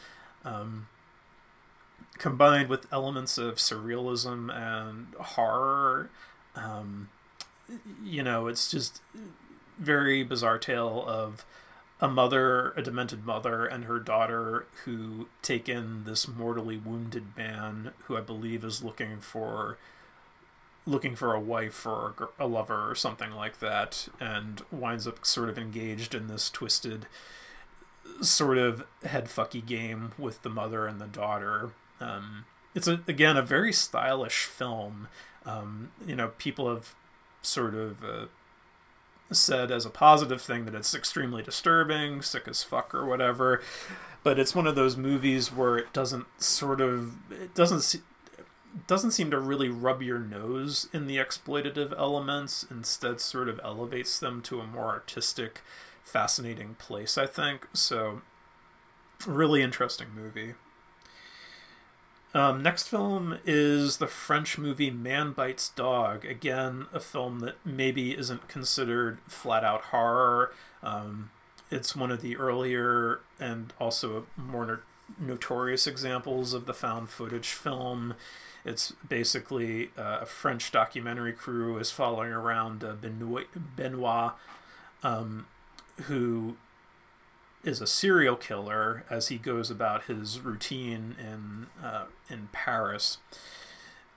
Um, 0.45 0.89
combined 2.19 2.69
with 2.69 2.87
elements 2.93 3.39
of 3.39 3.55
surrealism 3.55 4.55
and 4.55 5.15
horror. 5.15 6.11
Um, 6.55 7.09
you 8.05 8.23
know, 8.23 8.47
it's 8.47 8.71
just 8.71 9.01
very 9.79 10.23
bizarre 10.23 10.59
tale 10.59 11.03
of 11.09 11.47
a 11.99 12.09
mother, 12.09 12.75
a 12.77 12.83
demented 12.83 13.25
mother, 13.25 13.65
and 13.65 13.87
her 13.87 13.99
daughter 13.99 14.67
who 14.85 15.29
take 15.41 15.67
in 15.67 16.05
this 16.05 16.29
mortally 16.29 16.77
wounded 16.77 17.35
man 17.39 17.93
who 18.05 18.19
I 18.19 18.21
believe 18.21 18.65
is 18.65 18.85
looking 18.85 19.19
for 19.21 19.79
looking 20.87 21.15
for 21.15 21.35
a 21.35 21.41
wife 21.41 21.87
or 21.87 22.31
a 22.39 22.47
lover 22.47 22.91
or 22.91 22.95
something 22.95 23.33
like 23.33 23.61
that, 23.61 24.09
and 24.21 24.63
winds 24.71 25.07
up 25.07 25.25
sort 25.25 25.49
of 25.49 25.59
engaged 25.59 26.15
in 26.15 26.29
this 26.29 26.51
twisted 26.51 27.07
sort 28.21 28.59
of 28.59 28.85
head 29.05 29.27
fucky 29.27 29.65
game 29.65 30.13
with 30.19 30.43
the 30.43 30.51
mother 30.51 30.87
and 30.87 31.01
the 31.01 31.07
daughter. 31.07 31.71
Um, 32.01 32.45
it's 32.75 32.89
a, 32.89 33.01
again 33.07 33.37
a 33.37 33.43
very 33.43 33.73
stylish 33.73 34.45
film. 34.45 35.09
Um, 35.45 35.93
you 36.07 36.17
know, 36.17 36.29
people 36.39 36.69
have 36.73 36.95
sort 37.43 37.75
of 37.75 38.05
uh, 38.05 38.27
said 39.31 39.71
as 39.71 39.85
a 39.85 39.91
positive 39.91 40.41
thing 40.41 40.65
that 40.65 40.75
it's 40.75 40.95
extremely 40.95 41.43
disturbing, 41.43 42.23
sick 42.23 42.47
as 42.47 42.63
fuck 42.63 42.95
or 42.95 43.07
whatever. 43.07 43.61
But 44.23 44.39
it's 44.39 44.55
one 44.55 44.67
of 44.67 44.77
those 44.77 44.97
movies 44.97 45.53
where 45.53 45.77
it 45.77 45.93
doesn't 45.93 46.27
sort 46.41 46.81
of 46.81 47.15
it 47.31 47.55
doesn't 47.55 48.03
doesn't 48.87 49.11
seem 49.13 49.31
to 49.31 49.39
really 49.39 49.69
rub 49.69 50.03
your 50.03 50.19
nose 50.19 50.89
in 50.93 51.07
the 51.07 51.17
exploitative 51.17 51.97
elements. 51.99 52.67
Instead, 52.71 53.21
sort 53.21 53.49
of 53.49 53.61
elevates 53.63 54.19
them 54.19 54.41
to 54.43 54.61
a 54.61 54.67
more 54.67 54.87
artistic, 54.87 55.61
fascinating 56.03 56.75
place. 56.75 57.19
I 57.19 57.27
think 57.27 57.69
so. 57.73 58.23
Really 59.27 59.63
interesting 59.63 60.09
movie. 60.15 60.55
Um, 62.35 62.63
next 62.63 62.89
film 62.89 63.39
is 63.45 63.99
the 63.99 64.07
French 64.07 64.57
movie 64.57 64.91
Man 64.91 65.33
Bites 65.33 65.69
Dog. 65.69 66.25
Again, 66.25 66.87
a 66.93 67.01
film 67.01 67.41
that 67.41 67.57
maybe 67.65 68.17
isn't 68.17 68.49
considered 68.49 69.19
flat 69.27 69.65
out 69.65 69.83
horror. 69.87 70.55
Um, 70.83 71.31
it's 71.71 71.95
one 71.95 72.11
of 72.11 72.23
the 72.23 72.37
earlier 72.37 73.21
and 73.39 73.73
also 73.79 74.27
more 74.37 74.67
no- 74.67 74.79
notorious 75.19 75.87
examples 75.87 76.55
of 76.55 76.65
the 76.65 76.75
found 76.75 77.11
footage 77.11 77.51
film. 77.51 78.15
It's 78.65 78.93
basically 79.09 79.91
uh, 79.99 80.21
a 80.23 80.27
French 80.27 80.71
documentary 80.71 81.33
crew 81.33 81.79
is 81.79 81.91
following 81.91 82.33
around 82.33 82.85
uh, 82.85 82.93
Benoit, 82.93 83.47
Benoit 83.77 84.33
um, 85.03 85.47
who 86.05 86.57
is 87.65 87.81
a 87.81 87.87
serial 87.87 88.37
killer 88.37 89.05
as 89.11 89.29
he 89.29 89.39
goes 89.39 89.71
about 89.71 90.05
his 90.05 90.41
routine 90.41 91.17
in 91.19 91.67
uh, 91.85 92.05
in 92.29 92.49
Paris. 92.53 93.19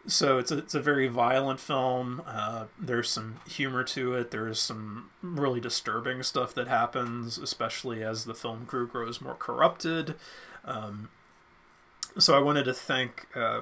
So 0.08 0.38
it's 0.38 0.52
a, 0.52 0.60
it's 0.60 0.76
a 0.76 0.80
very 0.80 1.08
violent 1.08 1.60
film. 1.60 2.22
Uh, 2.28 2.66
there's 2.80 3.10
some 3.10 3.38
humor 3.50 3.84
to 3.86 4.14
it. 4.14 4.30
There's 4.30 4.60
some 4.60 5.10
really 5.24 5.60
disturbing 5.60 6.22
stuff 6.22 6.54
that 6.54 6.68
happens, 6.68 7.40
especially 7.40 8.04
as 8.04 8.26
the 8.26 8.36
film 8.36 8.68
crew 8.68 8.88
grows 8.88 9.20
more 9.20 9.34
corrupted. 9.34 10.14
Um, 10.64 11.10
so 12.20 12.38
I 12.38 12.40
wanted 12.40 12.66
to 12.66 12.74
thank 12.74 13.26
uh, 13.36 13.62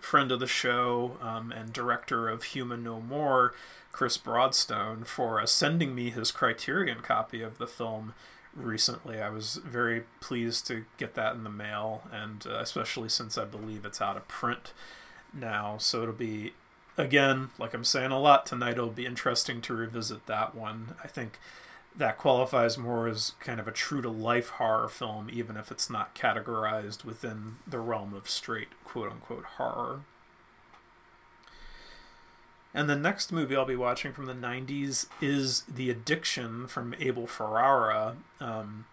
friend 0.00 0.32
of 0.32 0.40
the 0.40 0.46
show 0.46 1.16
um, 1.20 1.52
and 1.52 1.72
director 1.72 2.28
of 2.28 2.44
Human 2.44 2.82
No 2.82 3.00
More, 3.00 3.54
Chris 3.92 4.16
Broadstone, 4.16 5.04
for 5.04 5.40
uh, 5.40 5.46
sending 5.46 5.94
me 5.94 6.10
his 6.10 6.30
Criterion 6.30 7.00
copy 7.00 7.42
of 7.42 7.58
the 7.58 7.66
film 7.66 8.14
recently. 8.54 9.20
I 9.20 9.30
was 9.30 9.56
very 9.56 10.04
pleased 10.20 10.66
to 10.68 10.84
get 10.96 11.14
that 11.14 11.34
in 11.34 11.44
the 11.44 11.50
mail, 11.50 12.02
and 12.12 12.46
uh, 12.46 12.58
especially 12.58 13.08
since 13.08 13.38
I 13.38 13.44
believe 13.44 13.84
it's 13.84 14.00
out 14.00 14.16
of 14.16 14.28
print 14.28 14.72
now. 15.32 15.76
So 15.78 16.02
it'll 16.02 16.14
be, 16.14 16.54
again, 16.96 17.50
like 17.58 17.74
I'm 17.74 17.84
saying 17.84 18.10
a 18.12 18.20
lot 18.20 18.46
tonight, 18.46 18.72
it'll 18.72 18.88
be 18.88 19.06
interesting 19.06 19.60
to 19.62 19.74
revisit 19.74 20.26
that 20.26 20.54
one. 20.54 20.94
I 21.02 21.08
think 21.08 21.38
that 21.96 22.18
qualifies 22.18 22.76
more 22.76 23.08
as 23.08 23.32
kind 23.40 23.58
of 23.58 23.66
a 23.66 23.72
true 23.72 24.02
to 24.02 24.10
life 24.10 24.50
horror 24.50 24.88
film, 24.88 25.30
even 25.32 25.56
if 25.56 25.70
it's 25.70 25.88
not 25.88 26.14
categorized 26.14 27.04
within 27.04 27.56
the 27.66 27.78
realm 27.78 28.12
of 28.14 28.28
straight 28.28 28.68
quote 28.84 29.10
unquote 29.10 29.44
horror. 29.56 30.00
And 32.74 32.90
the 32.90 32.96
next 32.96 33.32
movie 33.32 33.56
I'll 33.56 33.64
be 33.64 33.74
watching 33.74 34.12
from 34.12 34.26
the 34.26 34.34
90s 34.34 35.06
is 35.22 35.62
The 35.62 35.88
Addiction 35.88 36.66
from 36.66 36.94
Abel 37.00 37.26
Ferrara. 37.26 38.16
Um, 38.38 38.84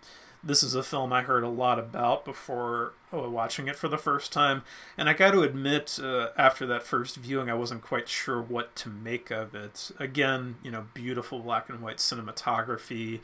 this 0.44 0.62
is 0.62 0.76
a 0.76 0.84
film 0.84 1.14
I 1.14 1.22
heard 1.22 1.44
a 1.44 1.50
lot 1.50 1.80
about 1.80 2.26
before 2.26 2.94
oh, 3.14 3.30
watching 3.30 3.68
it 3.68 3.78
for 3.78 3.88
the 3.88 3.98
first 3.98 4.34
time. 4.34 4.64
And 4.98 5.08
I 5.08 5.14
got 5.14 5.32
to 5.32 5.42
admit, 5.42 6.00
uh, 6.04 6.30
after 6.38 6.66
that 6.66 6.84
first 6.84 7.16
viewing, 7.16 7.50
I 7.50 7.54
wasn't 7.54 7.82
quite 7.82 8.10
sure 8.10 8.42
what 8.42 8.76
to 8.78 8.90
make 8.90 9.32
of 9.32 9.56
it. 9.56 9.92
Again, 10.00 10.56
you 10.62 10.70
know, 10.70 10.88
beautiful 10.94 11.40
black 11.40 11.70
and 11.70 11.80
white 11.80 11.98
cinematography. 11.98 13.22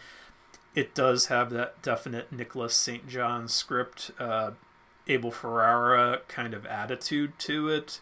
It 0.75 0.95
does 0.95 1.25
have 1.25 1.49
that 1.49 1.82
definite 1.82 2.32
Nicholas 2.32 2.75
St. 2.75 3.08
John 3.08 3.49
script, 3.49 4.12
uh, 4.17 4.51
Abel 5.08 5.32
Ferrara 5.32 6.21
kind 6.27 6.53
of 6.53 6.65
attitude 6.65 7.38
to 7.39 7.67
it. 7.67 7.99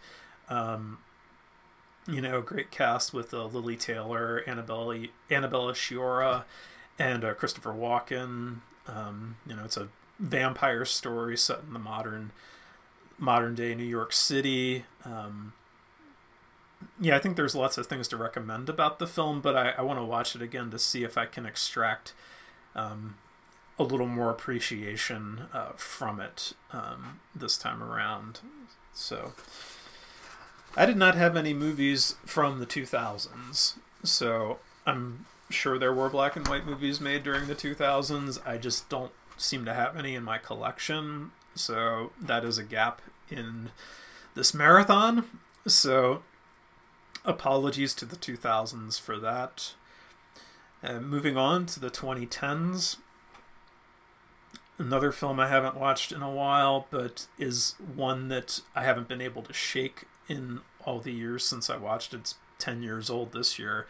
Um, 0.49 0.99
you 2.07 2.21
know, 2.21 2.41
great 2.41 2.69
cast 2.69 3.13
with 3.13 3.33
uh, 3.33 3.45
Lili 3.45 3.75
Taylor, 3.75 4.43
Annabella, 4.47 5.07
Annabella 5.31 5.73
Sciorra, 5.73 6.43
and 6.99 7.25
uh, 7.25 7.33
Christopher 7.33 7.73
Walken. 7.73 8.57
Um, 8.87 9.37
you 9.45 9.55
know, 9.55 9.63
it's 9.65 9.77
a 9.77 9.89
vampire 10.19 10.85
story 10.85 11.37
set 11.37 11.59
in 11.67 11.73
the 11.73 11.79
modern 11.79 12.31
modern 13.19 13.55
day 13.55 13.73
New 13.73 13.83
York 13.83 14.13
City. 14.13 14.85
Um, 15.03 15.53
yeah, 16.99 17.15
I 17.15 17.19
think 17.19 17.35
there's 17.35 17.55
lots 17.55 17.77
of 17.77 17.87
things 17.87 18.07
to 18.09 18.17
recommend 18.17 18.69
about 18.69 18.99
the 18.99 19.07
film, 19.07 19.41
but 19.41 19.55
I, 19.55 19.69
I 19.71 19.81
want 19.81 19.99
to 19.99 20.03
watch 20.03 20.35
it 20.35 20.41
again 20.41 20.69
to 20.71 20.77
see 20.77 21.03
if 21.03 21.17
I 21.17 21.25
can 21.25 21.45
extract 21.45 22.13
um, 22.75 23.15
a 23.79 23.83
little 23.83 24.05
more 24.05 24.29
appreciation 24.29 25.45
uh, 25.53 25.71
from 25.75 26.19
it 26.19 26.53
um, 26.71 27.19
this 27.35 27.57
time 27.57 27.81
around. 27.81 28.39
So. 28.93 29.33
I 30.77 30.85
did 30.85 30.97
not 30.97 31.15
have 31.15 31.35
any 31.35 31.55
movies 31.55 32.15
from 32.23 32.59
the 32.59 32.67
2000s, 32.67 33.77
so 34.03 34.59
I'm 34.85 35.25
sure 35.49 35.77
there 35.79 35.93
were 35.93 36.09
black 36.09 36.35
and 36.35 36.47
white 36.47 36.65
movies 36.65 36.99
made 36.99 37.23
during 37.23 37.47
the 37.47 37.55
2000s. 37.55 38.45
I 38.45 38.57
just 38.57 38.89
don't 38.89 39.11
seem 39.37 39.65
to 39.65 39.73
have 39.73 39.95
any 39.95 40.15
in 40.15 40.23
my 40.23 40.37
collection, 40.37 41.31
so 41.55 42.11
that 42.19 42.43
is 42.43 42.57
a 42.57 42.63
gap 42.63 43.01
in 43.29 43.71
this 44.35 44.53
marathon. 44.53 45.25
So 45.65 46.23
apologies 47.25 47.93
to 47.95 48.05
the 48.05 48.15
2000s 48.15 48.99
for 48.99 49.19
that. 49.19 49.73
Uh, 50.83 50.99
moving 50.99 51.37
on 51.37 51.65
to 51.67 51.79
the 51.79 51.89
2010s. 51.89 52.97
Another 54.77 55.11
film 55.11 55.39
I 55.39 55.47
haven't 55.47 55.75
watched 55.75 56.11
in 56.11 56.21
a 56.21 56.29
while, 56.29 56.87
but 56.91 57.27
is 57.39 57.75
one 57.95 58.27
that 58.27 58.61
I 58.75 58.83
haven't 58.83 59.07
been 59.07 59.21
able 59.21 59.41
to 59.43 59.53
shake 59.53 60.05
in 60.29 60.61
all 60.85 60.99
the 60.99 61.11
years 61.11 61.43
since 61.43 61.69
I 61.69 61.77
watched 61.77 62.13
it. 62.13 62.17
It's 62.17 62.35
10 62.59 62.83
years 62.83 63.09
old 63.09 63.33
this 63.33 63.57
year. 63.57 63.87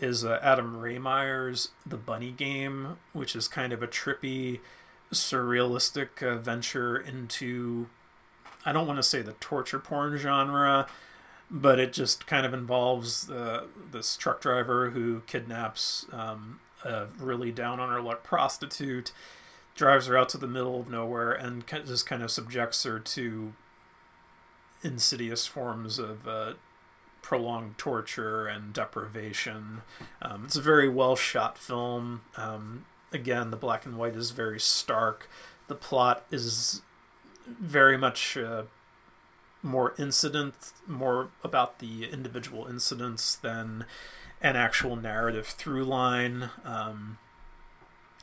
Is 0.00 0.24
uh, 0.24 0.40
Adam 0.42 0.80
Rehmeier's 0.80 1.70
The 1.84 1.98
Bunny 1.98 2.30
Game, 2.30 2.96
which 3.12 3.36
is 3.36 3.48
kind 3.48 3.72
of 3.72 3.82
a 3.82 3.86
trippy, 3.86 4.60
surrealistic 5.12 6.22
uh, 6.22 6.38
venture 6.38 6.96
into, 6.96 7.88
I 8.64 8.72
don't 8.72 8.86
want 8.86 8.98
to 8.98 9.02
say 9.02 9.20
the 9.20 9.32
torture 9.34 9.78
porn 9.78 10.16
genre, 10.16 10.86
but 11.50 11.78
it 11.78 11.92
just 11.92 12.26
kind 12.26 12.46
of 12.46 12.54
involves 12.54 13.28
uh, 13.28 13.66
this 13.90 14.16
truck 14.16 14.40
driver 14.40 14.90
who 14.90 15.20
kidnaps 15.26 16.06
um, 16.12 16.60
a 16.84 17.06
really 17.18 17.50
down 17.50 17.78
on 17.80 17.90
her 17.90 18.00
luck 18.00 18.22
prostitute, 18.22 19.12
drives 19.74 20.06
her 20.06 20.16
out 20.16 20.28
to 20.30 20.38
the 20.38 20.46
middle 20.46 20.80
of 20.80 20.88
nowhere, 20.88 21.32
and 21.32 21.66
just 21.66 22.06
kind 22.06 22.22
of 22.22 22.30
subjects 22.30 22.84
her 22.84 22.98
to 22.98 23.52
insidious 24.82 25.46
forms 25.46 25.98
of 25.98 26.26
uh, 26.26 26.52
prolonged 27.22 27.78
torture 27.78 28.46
and 28.46 28.72
deprivation. 28.72 29.82
Um, 30.22 30.44
it's 30.44 30.56
a 30.56 30.62
very 30.62 30.88
well 30.88 31.16
shot 31.16 31.58
film. 31.58 32.22
Um, 32.36 32.86
again, 33.12 33.50
the 33.50 33.56
black 33.56 33.84
and 33.84 33.96
white 33.96 34.14
is 34.14 34.30
very 34.30 34.60
stark. 34.60 35.28
The 35.68 35.74
plot 35.74 36.24
is 36.30 36.82
very 37.46 37.96
much 37.96 38.36
uh, 38.36 38.64
more 39.62 39.94
incident, 39.98 40.54
more 40.86 41.30
about 41.44 41.78
the 41.78 42.04
individual 42.04 42.66
incidents 42.66 43.36
than 43.36 43.84
an 44.40 44.56
actual 44.56 44.96
narrative 44.96 45.46
through 45.46 45.84
line. 45.84 46.50
Um, 46.64 47.18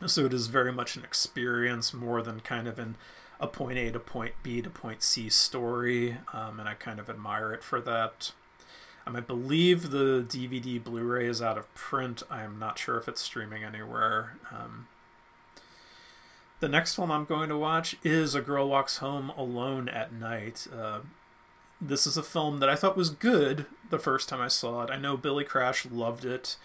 so 0.06 0.26
it 0.26 0.34
is 0.34 0.48
very 0.48 0.72
much 0.72 0.96
an 0.96 1.04
experience 1.04 1.94
more 1.94 2.22
than 2.22 2.40
kind 2.40 2.68
of 2.68 2.80
an 2.80 2.96
a 3.40 3.48
point 3.48 3.78
A 3.78 3.92
to 3.92 4.00
point 4.00 4.34
B 4.42 4.62
to 4.62 4.70
point 4.70 5.04
C 5.04 5.30
story, 5.30 6.18
um, 6.34 6.60
and 6.60 6.68
I 6.68 6.74
kind 6.74 7.00
of 7.00 7.10
admire 7.10 7.54
it 7.54 7.64
for 7.64 7.80
that. 7.82 8.32
Um, 9.08 9.16
I 9.16 9.22
believe 9.22 9.92
the 9.92 10.26
DVD 10.28 10.84
Blu 10.84 11.04
ray 11.04 11.28
is 11.28 11.42
out 11.42 11.58
of 11.58 11.74
print. 11.74 12.24
I 12.30 12.44
am 12.44 12.60
not 12.60 12.78
sure 12.78 12.98
if 12.98 13.08
it's 13.08 13.22
streaming 13.22 13.64
anywhere. 13.64 14.36
Um, 14.52 14.88
the 16.60 16.68
next 16.68 16.96
film 16.96 17.12
I'm 17.12 17.24
going 17.24 17.48
to 17.50 17.58
watch 17.58 17.96
is 18.04 18.36
A 18.36 18.42
Girl 18.42 18.68
Walks 18.68 18.98
Home 18.98 19.30
Alone 19.38 19.88
at 19.88 20.12
Night. 20.12 20.68
Uh, 20.76 21.00
this 21.80 22.06
is 22.06 22.18
a 22.18 22.24
film 22.24 22.60
that 22.60 22.68
I 22.68 22.76
thought 22.76 22.98
was 22.98 23.10
good 23.10 23.66
the 23.90 24.00
first 24.00 24.28
time 24.28 24.42
I 24.42 24.50
saw 24.50 24.84
it. 24.84 24.90
I 24.90 24.98
know 24.98 25.16
Billy 25.16 25.46
Crash 25.46 25.86
loved 25.86 26.26
it. 26.26 26.58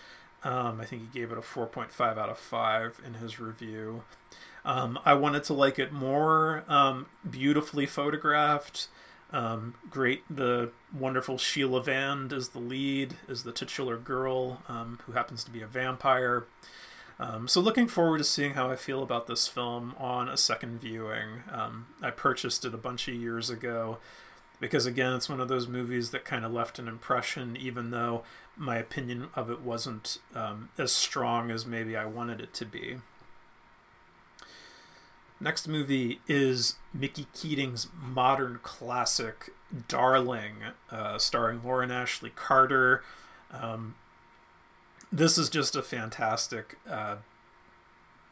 Um, 0.42 0.80
I 0.80 0.84
think 0.84 1.02
he 1.02 1.20
gave 1.20 1.30
it 1.30 1.38
a 1.38 1.42
4.5 1.42 2.00
out 2.00 2.28
of 2.28 2.38
5 2.38 3.02
in 3.06 3.14
his 3.14 3.38
review. 3.38 4.02
Um, 4.64 4.98
I 5.04 5.14
wanted 5.14 5.44
to 5.44 5.52
like 5.52 5.78
it 5.78 5.92
more. 5.92 6.64
Um, 6.66 7.06
beautifully 7.28 7.86
photographed. 7.86 8.88
Um, 9.32 9.74
great. 9.90 10.22
The 10.28 10.70
wonderful 10.96 11.38
Sheila 11.38 11.82
Vand 11.82 12.32
is 12.32 12.50
the 12.50 12.58
lead, 12.58 13.14
is 13.28 13.44
the 13.44 13.52
titular 13.52 13.96
girl 13.96 14.62
um, 14.68 14.98
who 15.06 15.12
happens 15.12 15.42
to 15.44 15.50
be 15.50 15.62
a 15.62 15.66
vampire. 15.66 16.44
Um, 17.18 17.48
so 17.48 17.60
looking 17.60 17.88
forward 17.88 18.18
to 18.18 18.24
seeing 18.24 18.54
how 18.54 18.70
I 18.70 18.76
feel 18.76 19.02
about 19.02 19.26
this 19.26 19.46
film 19.46 19.94
on 19.98 20.28
a 20.28 20.36
second 20.36 20.80
viewing. 20.80 21.44
Um, 21.50 21.86
I 22.02 22.10
purchased 22.10 22.64
it 22.64 22.74
a 22.74 22.78
bunch 22.78 23.08
of 23.08 23.14
years 23.14 23.48
ago 23.48 23.98
because 24.60 24.86
again, 24.86 25.14
it's 25.14 25.28
one 25.28 25.40
of 25.40 25.48
those 25.48 25.66
movies 25.66 26.10
that 26.10 26.24
kind 26.24 26.44
of 26.44 26.52
left 26.52 26.78
an 26.78 26.88
impression, 26.88 27.56
even 27.56 27.90
though 27.90 28.22
my 28.56 28.76
opinion 28.76 29.28
of 29.34 29.50
it 29.50 29.60
wasn't 29.60 30.18
um, 30.34 30.68
as 30.78 30.92
strong 30.92 31.50
as 31.50 31.64
maybe 31.64 31.96
I 31.96 32.06
wanted 32.06 32.40
it 32.40 32.52
to 32.54 32.66
be. 32.66 32.98
Next 35.42 35.66
movie 35.66 36.20
is 36.28 36.76
Mickey 36.94 37.26
Keating's 37.34 37.88
modern 38.00 38.60
classic 38.62 39.50
Darling, 39.88 40.58
uh, 40.88 41.18
starring 41.18 41.62
Lauren 41.64 41.90
Ashley 41.90 42.30
Carter. 42.30 43.02
Um, 43.50 43.96
this 45.10 45.36
is 45.36 45.50
just 45.50 45.74
a 45.74 45.82
fantastic. 45.82 46.78
Uh, 46.88 47.16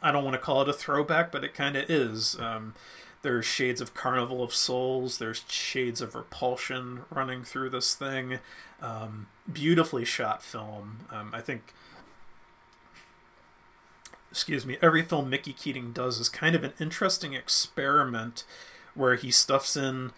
I 0.01 0.12
don't 0.12 0.23
want 0.23 0.35
to 0.35 0.40
call 0.40 0.62
it 0.62 0.68
a 0.68 0.73
throwback, 0.73 1.33
but 1.33 1.42
it 1.42 1.53
kind 1.53 1.77
of 1.77 1.90
is. 1.90 2.38
Um, 2.38 2.75
there's 3.23 3.44
shades 3.44 3.81
of 3.81 3.92
Carnival 3.92 4.40
of 4.40 4.55
Souls. 4.55 5.18
There's 5.18 5.44
shades 5.49 6.01
of 6.01 6.14
Repulsion 6.14 7.03
running 7.11 7.42
through 7.42 7.70
this 7.70 7.92
thing. 7.96 8.38
Um, 8.81 9.27
beautifully 9.53 10.05
shot 10.05 10.44
film. 10.44 11.07
Um, 11.11 11.33
I 11.35 11.40
think 11.40 11.75
excuse 14.30 14.64
me, 14.64 14.76
every 14.80 15.02
film 15.02 15.28
Mickey 15.28 15.52
Keating 15.52 15.92
does 15.92 16.20
is 16.20 16.28
kind 16.28 16.54
of 16.54 16.64
an 16.64 16.72
interesting 16.78 17.34
experiment 17.34 18.44
where 18.94 19.16
he 19.16 19.30
stuffs 19.30 19.76
in 19.76 20.12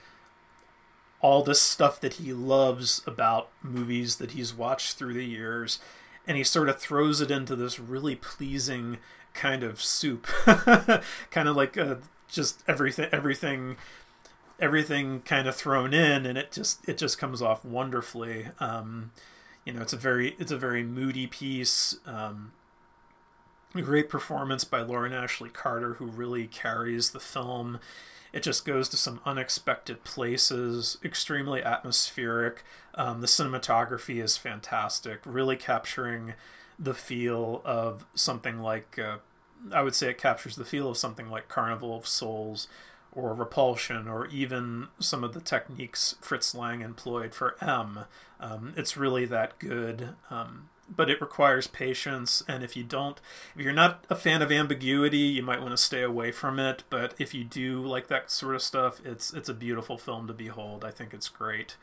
all 1.21 1.43
this 1.43 1.63
stuff 1.63 2.01
that 2.01 2.15
he 2.15 2.33
loves 2.33 3.01
about 3.07 3.49
movies 3.63 4.17
that 4.17 4.33
he's 4.33 4.55
watched 4.55 4.99
through 4.99 5.15
the 5.15 5.25
years 5.25 5.79
and 6.27 6.37
he 6.37 6.45
sort 6.45 6.69
of 6.69 6.79
throws 6.79 7.21
it 7.21 7.31
into 7.31 7.57
this 7.57 7.79
really 7.79 8.17
pleasing 8.17 8.99
kind 9.35 9.63
of 9.63 9.83
soup. 9.83 10.27
Kind 11.31 11.49
of 11.49 11.57
like 11.57 11.77
uh, 11.79 11.97
just 12.29 12.63
everything 12.69 13.09
everything 13.13 13.77
everything 14.61 15.21
kind 15.23 15.49
of 15.49 15.57
thrown 15.57 15.93
in 15.93 16.25
and 16.25 16.39
it 16.39 16.53
just 16.53 16.87
it 16.89 16.97
just 16.97 17.19
comes 17.19 17.41
off 17.43 17.65
wonderfully. 17.65 18.49
Um, 18.61 19.11
you 19.65 19.73
know 19.73 19.83
it's 19.83 19.93
a 19.93 19.97
very 19.97 20.37
it's 20.39 20.53
a 20.53 20.59
very 20.59 20.83
moody 20.83 21.27
piece. 21.27 21.99
Um, 22.07 22.53
great 23.81 24.11
performance 24.11 24.65
by 24.65 24.83
Lauren 24.83 25.15
Ashley 25.15 25.49
Carter, 25.49 25.95
who 25.95 26.05
really 26.05 26.47
carries 26.47 27.11
the 27.11 27.21
film. 27.21 27.79
It 28.33 28.43
just 28.43 28.65
goes 28.65 28.89
to 28.91 28.97
some 28.97 29.21
unexpected 29.25 30.05
places, 30.05 30.99
extremely 31.05 31.63
atmospheric. 31.63 32.65
Um, 32.95 33.21
the 33.21 33.27
cinematography 33.27 34.23
is 34.23 34.37
fantastic, 34.37 35.21
really 35.25 35.57
capturing 35.57 36.35
the 36.79 36.95
feel 36.95 37.63
of 37.65 38.05
something 38.15 38.61
like, 38.61 38.99
uh, 38.99 39.19
I 39.73 39.83
would 39.83 39.95
say 39.95 40.11
it 40.11 40.19
captures 40.19 40.57
the 40.57 40.65
feel 40.65 40.91
of 40.91 40.97
something 40.97 41.31
like 41.31 41.49
Carnival 41.49 41.97
of 41.97 42.07
Souls 42.07 42.69
or 43.15 43.35
Repulsion, 43.35 44.09
or 44.09 44.27
even 44.29 44.89
some 44.99 45.23
of 45.23 45.35
the 45.35 45.41
techniques 45.41 46.17
Fritz 46.23 46.55
Lang 46.55 46.81
employed 46.81 47.35
for 47.35 47.57
M. 47.63 48.07
Um, 48.41 48.73
it's 48.77 48.97
really 48.97 49.27
that 49.27 49.59
good. 49.59 50.11
Um, 50.31 50.71
but 50.95 51.11
it 51.11 51.21
requires 51.21 51.67
patience 51.67 52.43
and 52.49 52.63
if 52.63 52.77
you 52.77 52.85
don't 52.85 53.21
if 53.55 53.63
you're 53.63 53.73
not 53.73 54.05
a 54.11 54.17
fan 54.17 54.43
of 54.43 54.53
ambiguity 54.53 55.19
you 55.19 55.43
might 55.43 55.61
want 55.61 55.73
to 55.73 55.77
stay 55.77 56.03
away 56.03 56.31
from 56.31 56.59
it 56.59 56.85
but 56.91 57.15
if 57.19 57.33
you 57.35 57.45
do 57.45 57.81
like 57.81 58.09
that 58.09 58.31
sort 58.31 58.55
of 58.55 58.63
stuff 58.63 59.01
it's 59.05 59.33
it's 59.33 59.49
a 59.49 59.55
beautiful 59.55 59.99
film 59.99 60.27
to 60.27 60.33
behold. 60.33 60.85
I 60.85 60.91
think 60.91 61.15
it's 61.15 61.29
great. 61.29 61.77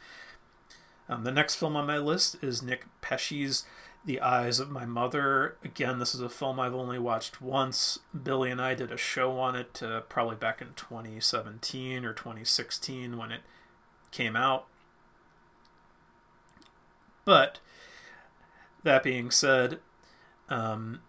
Um, 1.08 1.24
the 1.24 1.32
next 1.32 1.56
film 1.56 1.76
on 1.76 1.88
my 1.88 1.98
list 1.98 2.38
is 2.42 2.62
nick 2.62 2.86
Pesce's 3.02 3.66
the 4.06 4.22
eyes 4.22 4.60
of 4.60 4.70
my 4.70 4.86
mother. 4.86 5.58
Again 5.64 6.00
this 6.00 6.14
is 6.14 6.22
a 6.22 6.30
film 6.30 6.60
i've 6.60 6.76
only 6.76 7.00
watched 7.00 7.42
once. 7.42 8.00
Billy 8.24 8.52
and 8.52 8.62
i 8.62 8.74
did 8.74 8.92
a 8.92 8.98
show 8.98 9.40
on 9.40 9.56
it 9.56 9.82
uh, 9.84 10.02
probably 10.02 10.36
back 10.36 10.62
in 10.62 10.70
2017 10.76 12.06
or 12.06 12.14
2016 12.14 13.18
when 13.18 13.32
it 13.32 13.42
came 14.12 14.36
out. 14.36 14.66
But 17.26 17.60
that 18.84 19.04
being 19.04 19.32
said, 19.32 19.80
um, 20.50 21.02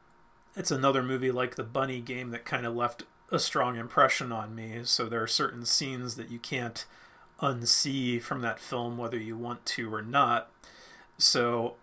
it's 0.57 0.71
another 0.71 1.03
movie 1.03 1.31
like 1.31 1.57
the 1.57 1.63
Bunny 1.63 2.01
game 2.01 2.31
that 2.31 2.45
kind 2.45 2.67
of 2.67 2.75
left 2.75 3.05
a 3.31 3.39
strong 3.39 3.77
impression 3.77 4.33
on 4.33 4.55
me. 4.55 4.81
So 4.85 5.09
there 5.09 5.23
are 5.23 5.29
certain 5.29 5.65
scenes 5.65 6.17
that 6.17 6.31
you 6.31 6.39
can't 6.39 6.85
unsee 7.41 8.21
from 8.21 8.43
that 8.43 8.61
film, 8.61 8.99
whether 8.99 9.19
you 9.19 9.37
want 9.37 9.65
to 9.67 9.93
or 9.93 10.03
not. 10.03 10.51
So 11.19 11.77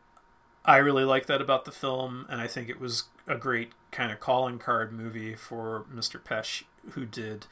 I 0.65 0.77
really 0.77 1.05
like 1.05 1.25
that 1.27 1.41
about 1.41 1.65
the 1.65 1.71
film, 1.71 2.25
and 2.29 2.41
I 2.41 2.47
think 2.47 2.69
it 2.69 2.79
was 2.79 3.05
a 3.25 3.35
great 3.35 3.71
kind 3.91 4.11
of 4.11 4.19
calling 4.19 4.59
card 4.59 4.91
movie 4.91 5.35
for 5.35 5.85
Mr. 5.93 6.21
Pesh, 6.21 6.63
who 6.91 7.05
did 7.05 7.47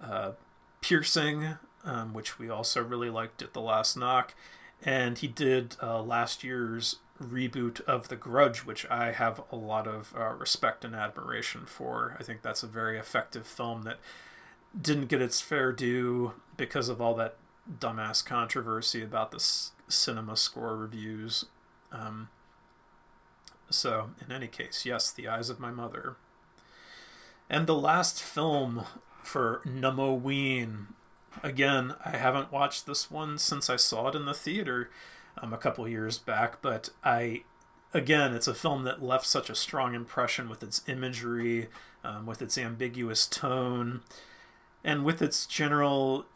uh, 0.00 0.32
Piercing, 0.80 1.56
um, 1.84 2.12
which 2.12 2.38
we 2.38 2.50
also 2.50 2.82
really 2.82 3.10
liked 3.10 3.42
at 3.42 3.54
the 3.54 3.60
last 3.60 3.96
knock, 3.96 4.34
and 4.82 5.18
he 5.18 5.26
did 5.26 5.76
uh, 5.82 6.02
last 6.02 6.44
year's 6.44 6.96
reboot 7.20 7.80
of 7.82 8.08
The 8.08 8.16
Grudge, 8.16 8.60
which 8.60 8.88
I 8.90 9.12
have 9.12 9.42
a 9.52 9.56
lot 9.56 9.86
of 9.86 10.14
uh, 10.16 10.32
respect 10.34 10.84
and 10.84 10.94
admiration 10.94 11.66
for. 11.66 12.16
I 12.18 12.22
think 12.22 12.42
that's 12.42 12.62
a 12.62 12.68
very 12.68 12.98
effective 12.98 13.46
film 13.46 13.82
that 13.82 13.98
didn't 14.80 15.06
get 15.06 15.20
its 15.20 15.40
fair 15.40 15.72
due 15.72 16.34
because 16.56 16.88
of 16.88 17.00
all 17.00 17.14
that 17.14 17.36
dumbass 17.78 18.24
controversy 18.24 19.02
about 19.02 19.30
the 19.30 19.36
s- 19.36 19.72
cinema 19.88 20.36
score 20.36 20.76
reviews. 20.76 21.44
Um, 21.92 22.28
so, 23.68 24.10
in 24.24 24.32
any 24.32 24.48
case, 24.48 24.84
yes, 24.84 25.10
The 25.12 25.28
Eyes 25.28 25.50
of 25.50 25.60
My 25.60 25.70
Mother. 25.70 26.16
And 27.48 27.66
the 27.66 27.74
last 27.74 28.22
film 28.22 28.84
for 29.22 29.60
Numboween. 29.66 30.86
Again, 31.42 31.94
I 32.04 32.16
haven't 32.16 32.52
watched 32.52 32.86
this 32.86 33.10
one 33.10 33.38
since 33.38 33.68
I 33.68 33.76
saw 33.76 34.08
it 34.08 34.14
in 34.14 34.24
the 34.24 34.34
theater 34.34 34.90
um, 35.40 35.52
a 35.52 35.58
couple 35.58 35.88
years 35.88 36.18
back, 36.18 36.62
but 36.62 36.90
I 37.02 37.42
again, 37.92 38.34
it's 38.34 38.48
a 38.48 38.54
film 38.54 38.84
that 38.84 39.02
left 39.02 39.26
such 39.26 39.50
a 39.50 39.54
strong 39.54 39.94
impression 39.94 40.48
with 40.48 40.62
its 40.62 40.82
imagery, 40.86 41.68
um, 42.04 42.26
with 42.26 42.40
its 42.42 42.56
ambiguous 42.56 43.26
tone, 43.26 44.00
and 44.84 45.04
with 45.04 45.20
its 45.20 45.46
general 45.46 46.26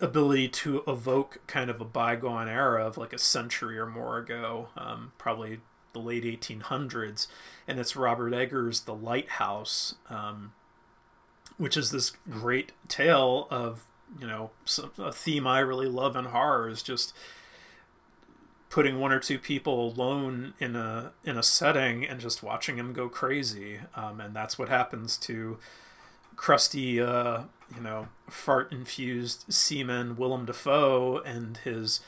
ability 0.00 0.48
to 0.48 0.82
evoke 0.86 1.40
kind 1.46 1.70
of 1.70 1.80
a 1.80 1.84
bygone 1.84 2.48
era 2.48 2.84
of 2.84 2.96
like 2.96 3.12
a 3.12 3.18
century 3.18 3.78
or 3.78 3.86
more 3.86 4.18
ago, 4.18 4.68
um, 4.76 5.12
probably 5.18 5.60
the 5.92 6.00
late 6.00 6.24
1800s. 6.24 7.26
And 7.68 7.78
it's 7.78 7.94
Robert 7.94 8.34
Eggers' 8.34 8.80
The 8.80 8.94
Lighthouse, 8.94 9.94
um, 10.08 10.52
which 11.56 11.76
is 11.76 11.90
this 11.90 12.10
great 12.28 12.72
tale 12.88 13.46
of, 13.50 13.86
you 14.18 14.26
know, 14.26 14.50
a 14.98 15.12
theme 15.12 15.46
I 15.46 15.60
really 15.60 15.86
love 15.86 16.16
in 16.16 16.26
horror 16.26 16.68
is 16.68 16.82
just 16.82 17.14
putting 18.72 18.98
one 18.98 19.12
or 19.12 19.20
two 19.20 19.38
people 19.38 19.92
alone 19.92 20.54
in 20.58 20.74
a 20.74 21.12
in 21.24 21.36
a 21.36 21.42
setting 21.42 22.06
and 22.06 22.18
just 22.18 22.42
watching 22.42 22.76
them 22.76 22.94
go 22.94 23.06
crazy. 23.06 23.78
Um, 23.94 24.18
and 24.18 24.34
that's 24.34 24.58
what 24.58 24.70
happens 24.70 25.18
to 25.18 25.58
crusty, 26.36 26.98
uh, 26.98 27.42
you 27.76 27.82
know, 27.82 28.08
fart 28.30 28.72
infused 28.72 29.44
seaman 29.52 30.16
Willem 30.16 30.46
Dafoe 30.46 31.18
and 31.18 31.58
his 31.58 32.00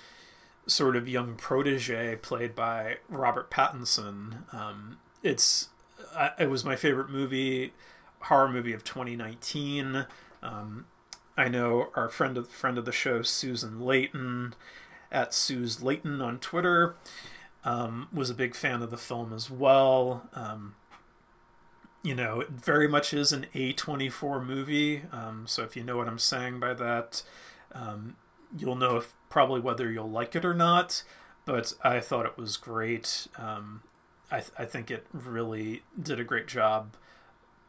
sort 0.66 0.96
of 0.96 1.07
young 1.07 1.35
protege 1.35 2.16
played 2.16 2.55
by 2.55 2.96
Robert 3.10 3.50
Pattinson. 3.50 4.52
Um, 4.54 4.96
it's 5.23 5.69
it 6.38 6.48
was 6.48 6.65
my 6.65 6.77
favorite 6.77 7.10
movie, 7.10 7.75
horror 8.21 8.48
movie 8.48 8.73
of 8.73 8.85
2019. 8.85 10.06
Um, 10.42 10.87
I 11.37 11.48
know 11.48 11.90
our 11.94 12.08
friend 12.08 12.38
of 12.38 12.48
friend 12.48 12.79
of 12.79 12.87
the 12.87 12.92
show, 12.92 13.21
Susan 13.21 13.83
Layton, 13.83 14.54
at 15.15 15.33
Suze 15.33 15.83
Layton 15.83 16.21
on 16.21 16.38
Twitter. 16.38 16.96
Um, 17.65 18.08
was 18.12 18.29
a 18.29 18.35
big 18.35 18.54
fan 18.54 18.83
of 18.83 18.90
the 18.90 18.98
film 18.98 19.33
as 19.33 19.50
well. 19.50 20.29
Um, 20.35 20.75
you 22.02 22.15
know, 22.15 22.40
it 22.40 22.50
very 22.50 22.87
much 22.87 23.15
is 23.15 23.33
an 23.33 23.46
A24 23.54 24.44
movie. 24.44 25.04
Um, 25.10 25.44
so 25.46 25.62
if 25.62 25.75
you 25.75 25.83
know 25.83 25.96
what 25.96 26.06
I'm 26.08 26.19
saying 26.19 26.60
by 26.60 26.75
that, 26.75 27.23
um, 27.73 28.17
you'll 28.58 28.77
know 28.77 28.96
if 28.98 29.15
probably 29.31 29.60
whether 29.60 29.90
you'll 29.90 30.10
like 30.10 30.37
it 30.37 30.44
or 30.44 30.52
not. 30.52 31.02
but 31.46 31.75
I 31.83 32.00
thought 32.00 32.27
it 32.27 32.37
was 32.38 32.56
great. 32.56 33.27
Um, 33.38 33.83
I, 34.31 34.40
th- 34.40 34.52
I 34.58 34.65
think 34.65 34.90
it 34.90 35.06
really 35.12 35.83
did 36.00 36.19
a 36.21 36.25
great 36.25 36.46
job 36.46 36.96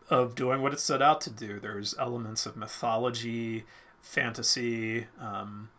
of 0.10 0.36
doing 0.36 0.62
what 0.62 0.74
it 0.74 0.80
set 0.80 1.02
out 1.02 1.22
to 1.22 1.30
do. 1.30 1.60
There's 1.60 1.96
elements 1.98 2.46
of 2.46 2.56
mythology, 2.56 3.66
fantasy, 4.02 5.08
um, 5.20 5.70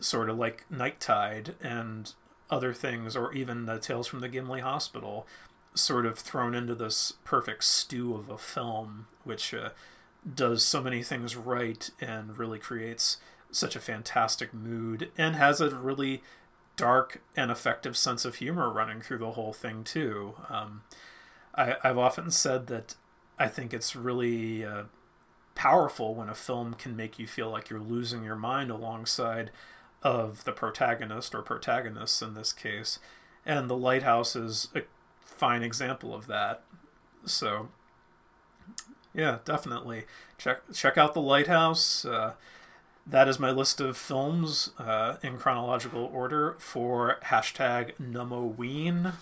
sort 0.00 0.28
of 0.28 0.38
like 0.38 0.64
Night 0.70 1.00
Tide 1.00 1.54
and 1.62 2.12
other 2.50 2.74
things, 2.74 3.14
or 3.14 3.32
even 3.32 3.66
the 3.66 3.78
Tales 3.78 4.06
from 4.06 4.20
the 4.20 4.28
Gimli 4.28 4.60
Hospital, 4.60 5.26
sort 5.74 6.06
of 6.06 6.18
thrown 6.18 6.54
into 6.54 6.74
this 6.74 7.14
perfect 7.24 7.64
stew 7.64 8.14
of 8.14 8.28
a 8.28 8.38
film, 8.38 9.06
which 9.24 9.54
uh, 9.54 9.70
does 10.34 10.64
so 10.64 10.82
many 10.82 11.02
things 11.02 11.36
right 11.36 11.90
and 12.00 12.36
really 12.36 12.58
creates 12.58 13.18
such 13.52 13.76
a 13.76 13.80
fantastic 13.80 14.52
mood 14.52 15.10
and 15.16 15.36
has 15.36 15.60
a 15.60 15.70
really 15.70 16.22
dark 16.76 17.22
and 17.36 17.50
effective 17.50 17.96
sense 17.96 18.24
of 18.24 18.36
humor 18.36 18.70
running 18.70 19.00
through 19.00 19.18
the 19.18 19.32
whole 19.32 19.52
thing 19.52 19.84
too. 19.84 20.34
Um, 20.48 20.82
I, 21.54 21.76
have 21.82 21.98
often 21.98 22.30
said 22.30 22.68
that 22.68 22.94
I 23.38 23.48
think 23.48 23.74
it's 23.74 23.96
really 23.96 24.64
uh, 24.64 24.84
powerful 25.54 26.14
when 26.14 26.28
a 26.28 26.34
film 26.34 26.74
can 26.74 26.96
make 26.96 27.18
you 27.18 27.26
feel 27.26 27.50
like 27.50 27.70
you're 27.70 27.80
losing 27.80 28.24
your 28.24 28.36
mind 28.36 28.70
alongside 28.70 29.50
of 30.02 30.44
the 30.44 30.52
protagonist 30.52 31.34
or 31.34 31.42
protagonists 31.42 32.22
in 32.22 32.34
this 32.34 32.52
case, 32.52 32.98
and 33.44 33.68
The 33.68 33.76
Lighthouse 33.76 34.36
is 34.36 34.68
a 34.74 34.82
fine 35.20 35.62
example 35.62 36.14
of 36.14 36.26
that. 36.26 36.62
So, 37.24 37.68
yeah, 39.14 39.38
definitely 39.44 40.04
check 40.38 40.60
check 40.72 40.96
out 40.96 41.14
The 41.14 41.20
Lighthouse. 41.20 42.04
Uh, 42.04 42.34
that 43.06 43.28
is 43.28 43.38
my 43.40 43.50
list 43.50 43.80
of 43.80 43.96
films 43.96 44.70
uh, 44.78 45.16
in 45.22 45.36
chronological 45.36 46.10
order 46.12 46.56
for 46.58 47.18
hashtag 47.24 47.92
Numboween. 48.00 49.14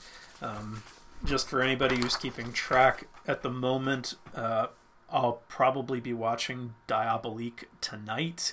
Um, 0.43 0.83
just 1.25 1.49
for 1.49 1.63
anybody 1.63 1.97
who's 1.97 2.17
keeping 2.17 2.53
track 2.53 3.09
at 3.27 3.43
the 3.43 3.51
moment, 3.51 4.15
uh, 4.35 4.69
I'll 5.11 5.43
probably 5.49 6.01
be 6.01 6.13
watching 6.13 6.75
Diabolique 6.87 7.65
tonight. 7.81 8.53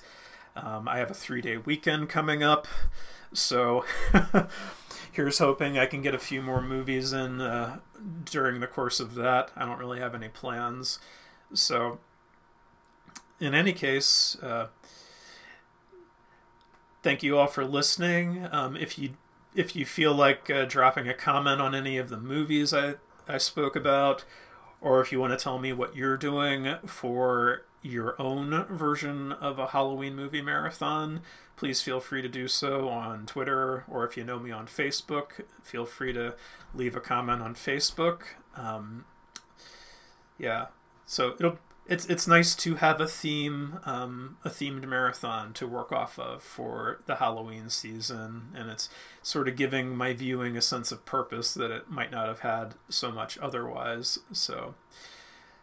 Um, 0.55 0.87
I 0.87 0.97
have 0.97 1.11
a 1.11 1.13
three 1.13 1.41
day 1.41 1.57
weekend 1.57 2.09
coming 2.09 2.43
up, 2.43 2.67
so 3.33 3.83
here's 5.11 5.39
hoping 5.39 5.77
I 5.77 5.85
can 5.85 6.01
get 6.01 6.15
a 6.15 6.19
few 6.19 6.41
more 6.41 6.61
movies 6.61 7.11
in 7.11 7.41
uh, 7.41 7.79
during 8.23 8.59
the 8.59 8.67
course 8.67 8.99
of 8.99 9.15
that. 9.15 9.51
I 9.55 9.65
don't 9.65 9.79
really 9.79 9.99
have 9.99 10.15
any 10.15 10.29
plans. 10.29 10.99
So, 11.53 11.99
in 13.39 13.53
any 13.53 13.73
case, 13.73 14.37
uh, 14.41 14.67
thank 17.03 17.21
you 17.21 17.37
all 17.37 17.47
for 17.47 17.65
listening. 17.65 18.47
Um, 18.51 18.75
if 18.75 18.97
you 18.97 19.11
if 19.55 19.75
you 19.75 19.85
feel 19.85 20.13
like 20.13 20.49
uh, 20.49 20.65
dropping 20.65 21.07
a 21.07 21.13
comment 21.13 21.61
on 21.61 21.73
any 21.73 21.97
of 21.97 22.09
the 22.09 22.17
movies 22.17 22.73
I, 22.73 22.95
I 23.27 23.37
spoke 23.37 23.75
about, 23.75 24.25
or 24.81 24.99
if 25.01 25.11
you 25.11 25.19
want 25.19 25.37
to 25.37 25.41
tell 25.41 25.59
me 25.59 25.71
what 25.71 25.95
you're 25.95 26.17
doing 26.17 26.75
for 26.85 27.63
your 27.85 28.19
own 28.19 28.65
version 28.65 29.31
of 29.31 29.59
a 29.59 29.67
Halloween 29.67 30.15
movie 30.15 30.41
marathon, 30.41 31.21
please 31.55 31.81
feel 31.81 31.99
free 31.99 32.21
to 32.21 32.27
do 32.27 32.47
so 32.47 32.89
on 32.89 33.25
Twitter, 33.25 33.85
or 33.87 34.05
if 34.05 34.17
you 34.17 34.23
know 34.23 34.39
me 34.39 34.51
on 34.51 34.65
Facebook, 34.65 35.41
feel 35.61 35.85
free 35.85 36.11
to 36.13 36.35
leave 36.73 36.95
a 36.95 36.99
comment 36.99 37.41
on 37.41 37.53
Facebook. 37.53 38.21
Um, 38.55 39.05
yeah, 40.37 40.67
so 41.05 41.35
it'll 41.39 41.59
it's 41.87 42.07
it's 42.07 42.27
nice 42.27 42.55
to 42.55 42.75
have 42.75 42.99
a 42.99 43.07
theme, 43.07 43.79
um, 43.85 44.37
a 44.43 44.49
themed 44.49 44.87
marathon 44.87 45.53
to 45.53 45.67
work 45.67 45.91
off 45.91 46.17
of 46.17 46.41
for 46.41 47.01
the 47.05 47.17
Halloween 47.17 47.69
season, 47.69 48.47
and 48.55 48.71
it's 48.71 48.89
sort 49.21 49.47
of 49.47 49.55
giving 49.55 49.95
my 49.95 50.13
viewing 50.13 50.57
a 50.57 50.61
sense 50.61 50.91
of 50.91 51.05
purpose 51.05 51.53
that 51.53 51.69
it 51.69 51.89
might 51.89 52.11
not 52.11 52.27
have 52.27 52.39
had 52.39 52.73
so 52.89 53.11
much 53.11 53.37
otherwise. 53.37 54.17
So, 54.31 54.73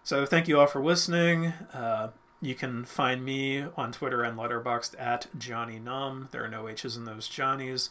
so 0.05 0.27
thank 0.27 0.49
you 0.49 0.59
all 0.59 0.67
for 0.67 0.83
listening. 0.83 1.47
Uh, 1.73 2.09
you 2.41 2.55
can 2.55 2.85
find 2.85 3.25
me 3.25 3.65
on 3.77 3.93
Twitter 3.93 4.23
and 4.25 4.37
Letterboxd 4.37 5.01
at 5.01 5.29
Johnny 5.39 5.79
Numb. 5.79 6.29
There 6.33 6.45
are 6.45 6.49
no 6.49 6.69
H's 6.69 6.97
in 6.97 7.05
those 7.05 7.29
Johnnies. 7.29 7.91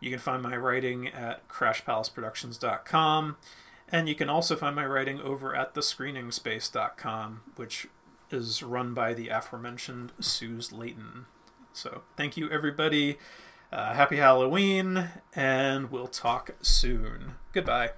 You 0.00 0.10
can 0.10 0.18
find 0.18 0.42
my 0.42 0.56
writing 0.56 1.06
at 1.08 1.46
CrashPalaceProductions.com. 1.48 3.36
And 3.88 4.08
you 4.08 4.14
can 4.14 4.28
also 4.28 4.56
find 4.56 4.74
my 4.74 4.86
writing 4.86 5.20
over 5.20 5.54
at 5.54 5.74
thescreeningspace.com, 5.74 7.42
which 7.56 7.86
is 8.30 8.62
run 8.62 8.94
by 8.94 9.14
the 9.14 9.28
aforementioned 9.28 10.12
Suze 10.18 10.72
Layton. 10.72 11.26
So 11.72 12.02
thank 12.16 12.36
you, 12.36 12.50
everybody. 12.50 13.18
Uh, 13.70 13.94
happy 13.94 14.16
Halloween, 14.16 15.08
and 15.34 15.90
we'll 15.90 16.08
talk 16.08 16.56
soon. 16.60 17.34
Goodbye. 17.52 17.92